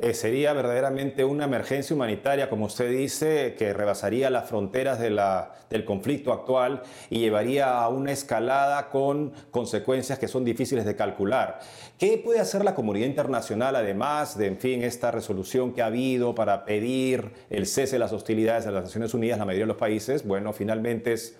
Eh, 0.00 0.14
sería 0.14 0.52
verdaderamente 0.52 1.24
una 1.24 1.46
emergencia 1.46 1.94
humanitaria, 1.96 2.48
como 2.48 2.66
usted 2.66 2.88
dice, 2.88 3.56
que 3.58 3.72
rebasaría 3.72 4.30
las 4.30 4.48
fronteras 4.48 5.00
de 5.00 5.10
la, 5.10 5.52
del 5.70 5.84
conflicto 5.84 6.32
actual 6.32 6.82
y 7.10 7.18
llevaría 7.18 7.80
a 7.80 7.88
una 7.88 8.12
escalada 8.12 8.90
con 8.90 9.32
consecuencias 9.50 10.20
que 10.20 10.28
son 10.28 10.44
difíciles 10.44 10.84
de 10.84 10.94
calcular. 10.94 11.58
¿Qué 11.98 12.22
puede 12.24 12.38
hacer 12.38 12.64
la 12.64 12.76
comunidad 12.76 13.08
internacional, 13.08 13.74
además 13.74 14.38
de, 14.38 14.46
en 14.46 14.58
fin, 14.58 14.84
esta 14.84 15.10
resolución 15.10 15.74
que 15.74 15.82
ha 15.82 15.86
habido 15.86 16.32
para 16.32 16.64
pedir 16.64 17.32
el 17.50 17.66
cese 17.66 17.96
de 17.96 17.98
las 17.98 18.12
hostilidades 18.12 18.66
de 18.66 18.70
las 18.70 18.84
Naciones 18.84 19.14
Unidas, 19.14 19.40
la 19.40 19.46
mayoría 19.46 19.64
de 19.64 19.72
los 19.72 19.78
países? 19.78 20.24
Bueno, 20.24 20.52
finalmente 20.52 21.14
es, 21.14 21.36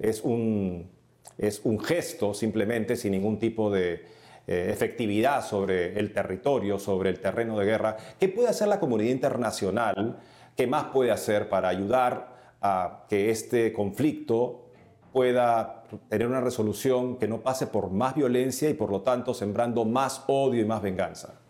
es, 0.00 0.22
un, 0.22 0.90
es 1.38 1.60
un 1.64 1.78
gesto 1.78 2.34
simplemente 2.34 2.96
sin 2.96 3.12
ningún 3.12 3.38
tipo 3.38 3.70
de 3.70 4.04
eh, 4.46 4.70
efectividad 4.72 5.46
sobre 5.46 5.98
el 5.98 6.12
territorio, 6.12 6.78
sobre 6.78 7.10
el 7.10 7.20
terreno 7.20 7.58
de 7.58 7.66
guerra. 7.66 7.96
¿Qué 8.18 8.28
puede 8.28 8.48
hacer 8.48 8.68
la 8.68 8.80
comunidad 8.80 9.10
internacional? 9.10 10.18
¿Qué 10.56 10.66
más 10.66 10.84
puede 10.86 11.10
hacer 11.10 11.48
para 11.48 11.68
ayudar 11.68 12.56
a 12.60 13.06
que 13.08 13.30
este 13.30 13.72
conflicto 13.72 14.66
pueda 15.12 15.84
tener 16.08 16.26
una 16.26 16.40
resolución 16.40 17.18
que 17.18 17.28
no 17.28 17.42
pase 17.42 17.66
por 17.66 17.90
más 17.90 18.14
violencia 18.14 18.68
y 18.68 18.74
por 18.74 18.90
lo 18.90 19.02
tanto 19.02 19.34
sembrando 19.34 19.84
más 19.84 20.24
odio 20.26 20.62
y 20.62 20.64
más 20.64 20.82
venganza? 20.82 21.40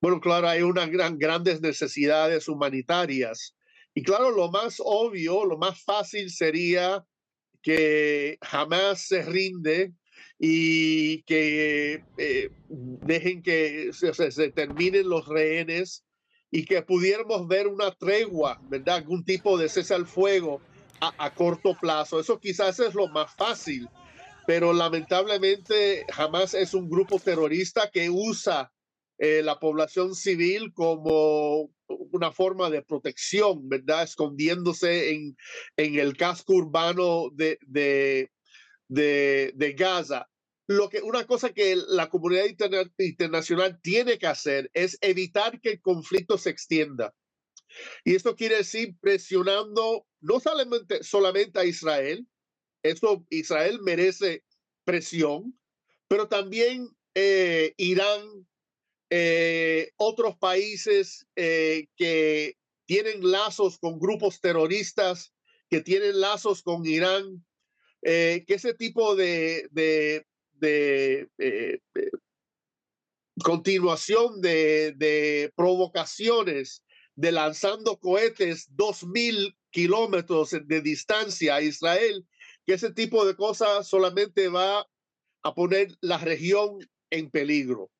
Bueno, 0.00 0.20
claro, 0.20 0.48
hay 0.48 0.62
unas 0.62 0.90
gran, 0.90 1.18
grandes 1.18 1.60
necesidades 1.60 2.48
humanitarias. 2.48 3.56
Y 3.94 4.02
claro, 4.02 4.30
lo 4.30 4.50
más 4.50 4.82
obvio, 4.84 5.44
lo 5.44 5.56
más 5.56 5.80
fácil 5.82 6.30
sería 6.30 7.04
que 7.64 8.36
jamás 8.42 9.00
se 9.08 9.22
rinde 9.22 9.94
y 10.38 11.22
que 11.22 12.04
eh, 12.18 12.50
dejen 12.68 13.42
que 13.42 13.90
se, 13.92 14.50
terminen 14.52 15.08
los 15.08 15.26
rehenes 15.26 16.04
y 16.50 16.66
que 16.66 16.82
pudiéramos 16.82 17.48
ver 17.48 17.66
una 17.66 17.90
tregua, 17.92 18.60
¿verdad? 18.68 18.96
Algún 18.96 19.24
tipo 19.24 19.56
de 19.56 19.70
cese 19.70 19.94
al 19.94 20.06
fuego 20.06 20.60
a, 21.00 21.34
corto 21.34 21.74
plazo. 21.80 22.20
Eso 22.20 22.38
quizás 22.38 22.78
es 22.80 22.94
lo 22.94 23.08
más 23.08 23.34
fácil, 23.34 23.88
pero 24.46 24.74
lamentablemente 24.74 26.04
jamás 26.12 26.52
es 26.52 26.74
un 26.74 26.88
grupo 26.88 27.18
terrorista 27.18 27.90
que 27.90 28.10
usa 28.10 28.70
eh, 29.18 29.42
la 29.42 29.58
población 29.58 30.14
civil 30.14 30.72
como 30.74 31.70
una 31.88 32.32
forma 32.32 32.70
de 32.70 32.82
protección, 32.82 33.68
¿verdad? 33.68 34.04
Escondiéndose 34.04 35.12
en, 35.12 35.36
en 35.76 35.98
el 35.98 36.16
casco 36.16 36.54
urbano 36.54 37.30
de, 37.32 37.58
de, 38.88 39.74
Gaza. 39.76 40.28
Lo 40.66 40.88
que, 40.88 41.02
una 41.02 41.26
cosa 41.26 41.52
que 41.52 41.76
la 41.88 42.08
comunidad 42.08 42.46
internacional 42.98 43.78
tiene 43.82 44.18
que 44.18 44.26
hacer 44.26 44.70
es 44.72 44.96
evitar 45.02 45.60
que 45.60 45.72
el 45.72 45.80
conflicto 45.80 46.38
se 46.38 46.50
extienda. 46.50 47.14
Y 48.04 48.14
esto 48.14 48.34
quiere 48.34 48.56
decir 48.58 48.94
presionando 49.00 50.06
no 50.20 50.40
solamente, 50.40 51.58
a 51.58 51.64
Israel, 51.64 52.26
eso 52.82 53.26
Israel 53.30 53.80
merece 53.82 54.44
presión, 54.84 55.58
pero 56.08 56.28
también 56.28 56.88
eh, 57.14 57.74
Irán, 57.76 58.46
eh, 59.10 59.90
otros 59.96 60.36
países 60.38 61.26
eh, 61.36 61.86
que 61.96 62.56
tienen 62.86 63.30
lazos 63.30 63.78
con 63.78 63.98
grupos 63.98 64.40
terroristas, 64.40 65.32
que 65.68 65.80
tienen 65.80 66.20
lazos 66.20 66.62
con 66.62 66.84
Irán, 66.86 67.44
eh, 68.02 68.44
que 68.46 68.54
ese 68.54 68.74
tipo 68.74 69.16
de, 69.16 69.68
de, 69.72 70.26
eh, 71.38 71.80
continuación 73.42 74.40
de, 74.40 75.52
provocaciones, 75.56 76.84
de 77.16 77.32
lanzando 77.32 77.98
cohetes 77.98 78.66
dos 78.70 79.04
mil 79.04 79.56
kilómetros 79.70 80.50
de 80.50 80.80
distancia 80.80 81.56
a 81.56 81.62
Israel, 81.62 82.26
que 82.66 82.74
ese 82.74 82.92
tipo 82.92 83.24
de 83.24 83.34
cosas 83.34 83.88
solamente 83.88 84.48
va 84.48 84.86
a 85.42 85.54
poner 85.54 85.88
la 86.00 86.18
región 86.18 86.78
en 87.10 87.30
peligro. 87.30 87.90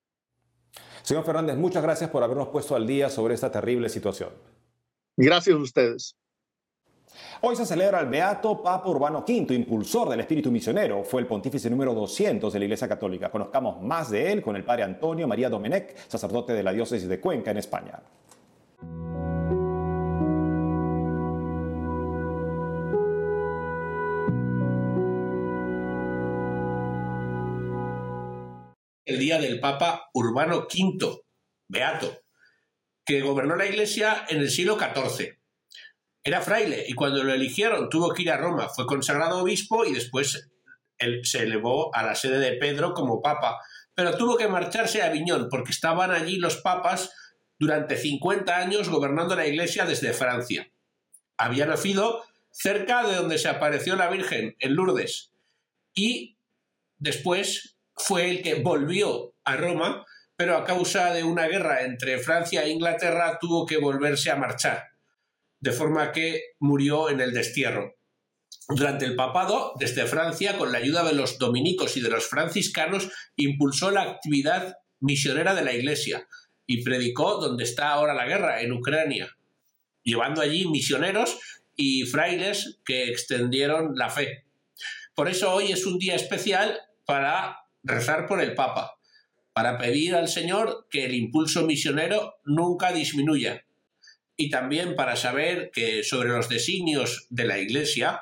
Señor 1.03 1.25
Fernández, 1.25 1.57
muchas 1.57 1.83
gracias 1.83 2.11
por 2.11 2.23
habernos 2.23 2.49
puesto 2.49 2.75
al 2.75 2.87
día 2.87 3.11
sobre 3.11 3.35
esta 3.35 3.51
terrible 3.51 3.89
situación. 3.89 4.31
Gracias 5.17 5.55
a 5.55 5.59
ustedes. 5.59 6.17
Hoy 7.43 7.57
se 7.57 7.67
celebra 7.67 8.01
el 8.01 8.09
Beato 8.09 8.63
Papa 8.63 8.89
Urbano 8.89 9.25
V, 9.27 9.55
impulsor 9.55 10.09
del 10.09 10.21
espíritu 10.21 10.51
misionero. 10.51 11.05
Fue 11.05 11.21
el 11.21 11.27
pontífice 11.27 11.71
número 11.71 11.95
200 11.95 12.53
de 12.53 12.59
la 12.59 12.65
Iglesia 12.65 12.89
Católica. 12.89 13.31
Conozcamos 13.31 13.83
más 13.83 14.11
de 14.11 14.33
él 14.33 14.43
con 14.43 14.57
el 14.57 14.65
padre 14.65 14.85
Antonio 14.85 15.29
María 15.29 15.51
Domenech, 15.51 15.95
sacerdote 16.09 16.55
de 16.55 16.63
la 16.63 16.73
diócesis 16.73 17.09
de 17.09 17.21
Cuenca 17.21 17.51
en 17.51 17.59
España. 17.59 18.01
El 29.15 29.21
día 29.21 29.39
del 29.39 29.61
Papa 29.61 30.11
Urbano 30.13 30.67
V, 30.67 31.23
Beato, 31.69 32.25
que 33.07 33.21
gobernó 33.21 33.55
la 33.55 33.67
Iglesia 33.67 34.27
en 34.29 34.41
el 34.41 34.51
siglo 34.51 34.77
XIV 34.77 35.39
era 36.25 36.41
fraile 36.41 36.85
y 36.89 36.95
cuando 36.95 37.23
lo 37.23 37.33
eligieron 37.33 37.89
tuvo 37.89 38.13
que 38.13 38.23
ir 38.23 38.33
a 38.33 38.39
Roma, 38.39 38.69
fue 38.69 38.87
consagrado 38.87 39.39
obispo 39.39 39.85
y 39.85 39.93
después 39.93 40.51
se 41.23 41.43
elevó 41.45 41.95
a 41.95 42.03
la 42.03 42.17
sede 42.17 42.41
de 42.41 42.57
Pedro 42.57 42.93
como 42.93 43.23
papa. 43.23 43.61
pero 43.95 44.17
tuvo 44.17 44.37
que 44.37 44.49
marcharse 44.49 45.01
a 45.01 45.07
Aviñón 45.07 45.47
porque 45.49 45.71
estaban 45.71 46.11
allí 46.11 46.39
los 46.39 46.57
papas 46.57 47.13
durante 47.57 47.97
50 47.97 48.57
años 48.57 48.89
gobernando 48.89 49.37
la 49.37 49.47
iglesia 49.47 49.85
desde 49.85 50.13
Francia. 50.13 50.69
Había 51.37 51.67
nacido 51.67 52.25
cerca 52.51 53.07
de 53.07 53.15
donde 53.15 53.39
se 53.39 53.49
apareció 53.49 53.95
la 53.95 54.11
Virgen, 54.11 54.57
en 54.59 54.75
Lourdes, 54.75 55.31
y 55.95 56.37
después 56.99 57.74
fue 57.97 58.31
el 58.31 58.43
que 58.43 58.57
volvió 58.57 59.35
a 59.45 59.57
Roma, 59.57 60.05
pero 60.37 60.57
a 60.57 60.65
causa 60.65 61.13
de 61.13 61.23
una 61.23 61.47
guerra 61.47 61.85
entre 61.85 62.19
Francia 62.19 62.65
e 62.65 62.71
Inglaterra 62.71 63.39
tuvo 63.41 63.67
que 63.67 63.77
volverse 63.77 64.31
a 64.31 64.37
marchar, 64.37 64.85
de 65.61 65.73
forma 65.73 66.13
que 66.13 66.43
murió 66.59 67.09
en 67.09 67.21
el 67.21 67.33
destierro. 67.33 67.95
Durante 68.69 69.05
el 69.05 69.15
papado, 69.15 69.75
desde 69.79 70.07
Francia, 70.07 70.57
con 70.57 70.73
la 70.73 70.79
ayuda 70.79 71.05
de 71.05 71.15
los 71.15 71.39
dominicos 71.39 71.97
y 71.97 72.01
de 72.01 72.09
los 72.09 72.27
franciscanos, 72.27 73.11
impulsó 73.37 73.91
la 73.91 74.03
actividad 74.03 74.77
misionera 75.01 75.55
de 75.55 75.65
la 75.65 75.75
Iglesia 75.75 76.27
y 76.67 76.83
predicó 76.83 77.37
donde 77.37 77.65
está 77.65 77.91
ahora 77.91 78.15
la 78.15 78.27
guerra, 78.27 78.63
en 78.63 78.73
Ucrania, 78.73 79.37
llevando 80.03 80.41
allí 80.41 80.67
misioneros 80.67 81.39
y 81.77 82.05
frailes 82.05 82.81
que 82.85 83.09
extendieron 83.09 83.97
la 83.97 84.09
fe. 84.09 84.47
Por 85.15 85.29
eso 85.29 85.53
hoy 85.53 85.73
es 85.73 85.85
un 85.85 85.99
día 85.99 86.15
especial 86.15 86.81
para 87.05 87.64
rezar 87.85 88.27
por 88.27 88.41
el 88.41 88.55
Papa, 88.55 88.99
para 89.53 89.79
pedir 89.79 90.17
al 90.17 90.29
Señor 90.29 90.89
que 90.91 91.05
el 91.05 91.15
impulso 91.15 91.65
misionero 91.65 92.35
nunca 92.45 92.93
disminuya 92.93 93.65
y 94.37 94.51
también 94.51 94.97
para 94.97 95.17
saber 95.17 95.71
que 95.73 96.03
sobre 96.03 96.31
los 96.31 96.49
designios 96.49 97.27
de 97.31 97.45
la 97.45 97.59
Iglesia 97.59 98.21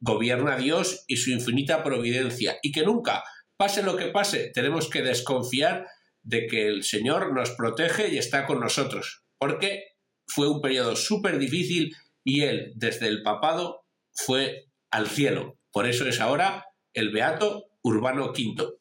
gobierna 0.00 0.56
Dios 0.56 1.04
y 1.06 1.16
su 1.16 1.30
infinita 1.30 1.82
providencia 1.84 2.58
y 2.62 2.72
que 2.72 2.82
nunca, 2.82 3.22
pase 3.56 3.82
lo 3.82 3.96
que 3.96 4.06
pase, 4.06 4.50
tenemos 4.52 4.90
que 4.90 5.02
desconfiar 5.02 5.86
de 6.22 6.46
que 6.46 6.66
el 6.66 6.82
Señor 6.82 7.32
nos 7.32 7.52
protege 7.52 8.12
y 8.12 8.18
está 8.18 8.46
con 8.46 8.60
nosotros, 8.60 9.22
porque 9.38 9.84
fue 10.26 10.48
un 10.48 10.60
periodo 10.60 10.96
súper 10.96 11.38
difícil 11.38 11.94
y 12.24 12.42
Él, 12.42 12.72
desde 12.74 13.06
el 13.06 13.22
papado, 13.22 13.84
fue 14.12 14.66
al 14.90 15.06
cielo. 15.06 15.56
Por 15.70 15.86
eso 15.86 16.06
es 16.08 16.20
ahora 16.20 16.66
el 16.94 17.10
Beato 17.10 17.66
Urbano 17.82 18.30
V. 18.30 18.74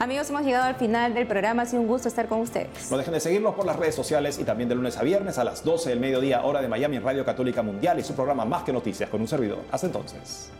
Amigos, 0.00 0.30
hemos 0.30 0.42
llegado 0.42 0.64
al 0.64 0.76
final 0.76 1.12
del 1.12 1.26
programa. 1.26 1.62
Ha 1.62 1.66
sido 1.66 1.82
un 1.82 1.88
gusto 1.88 2.06
estar 2.06 2.28
con 2.28 2.40
ustedes. 2.40 2.88
No 2.88 2.98
dejen 2.98 3.14
de 3.14 3.20
seguirnos 3.20 3.56
por 3.56 3.66
las 3.66 3.76
redes 3.76 3.96
sociales 3.96 4.38
y 4.38 4.44
también 4.44 4.68
de 4.68 4.76
lunes 4.76 4.96
a 4.96 5.02
viernes 5.02 5.38
a 5.38 5.44
las 5.44 5.64
12 5.64 5.90
del 5.90 5.98
mediodía, 5.98 6.44
hora 6.44 6.62
de 6.62 6.68
Miami 6.68 6.96
en 6.96 7.02
Radio 7.02 7.24
Católica 7.24 7.62
Mundial 7.62 7.98
y 7.98 8.04
su 8.04 8.14
programa 8.14 8.44
Más 8.44 8.62
que 8.62 8.72
Noticias 8.72 9.10
con 9.10 9.20
un 9.20 9.26
servidor. 9.26 9.58
Hasta 9.72 9.88
entonces. 9.88 10.50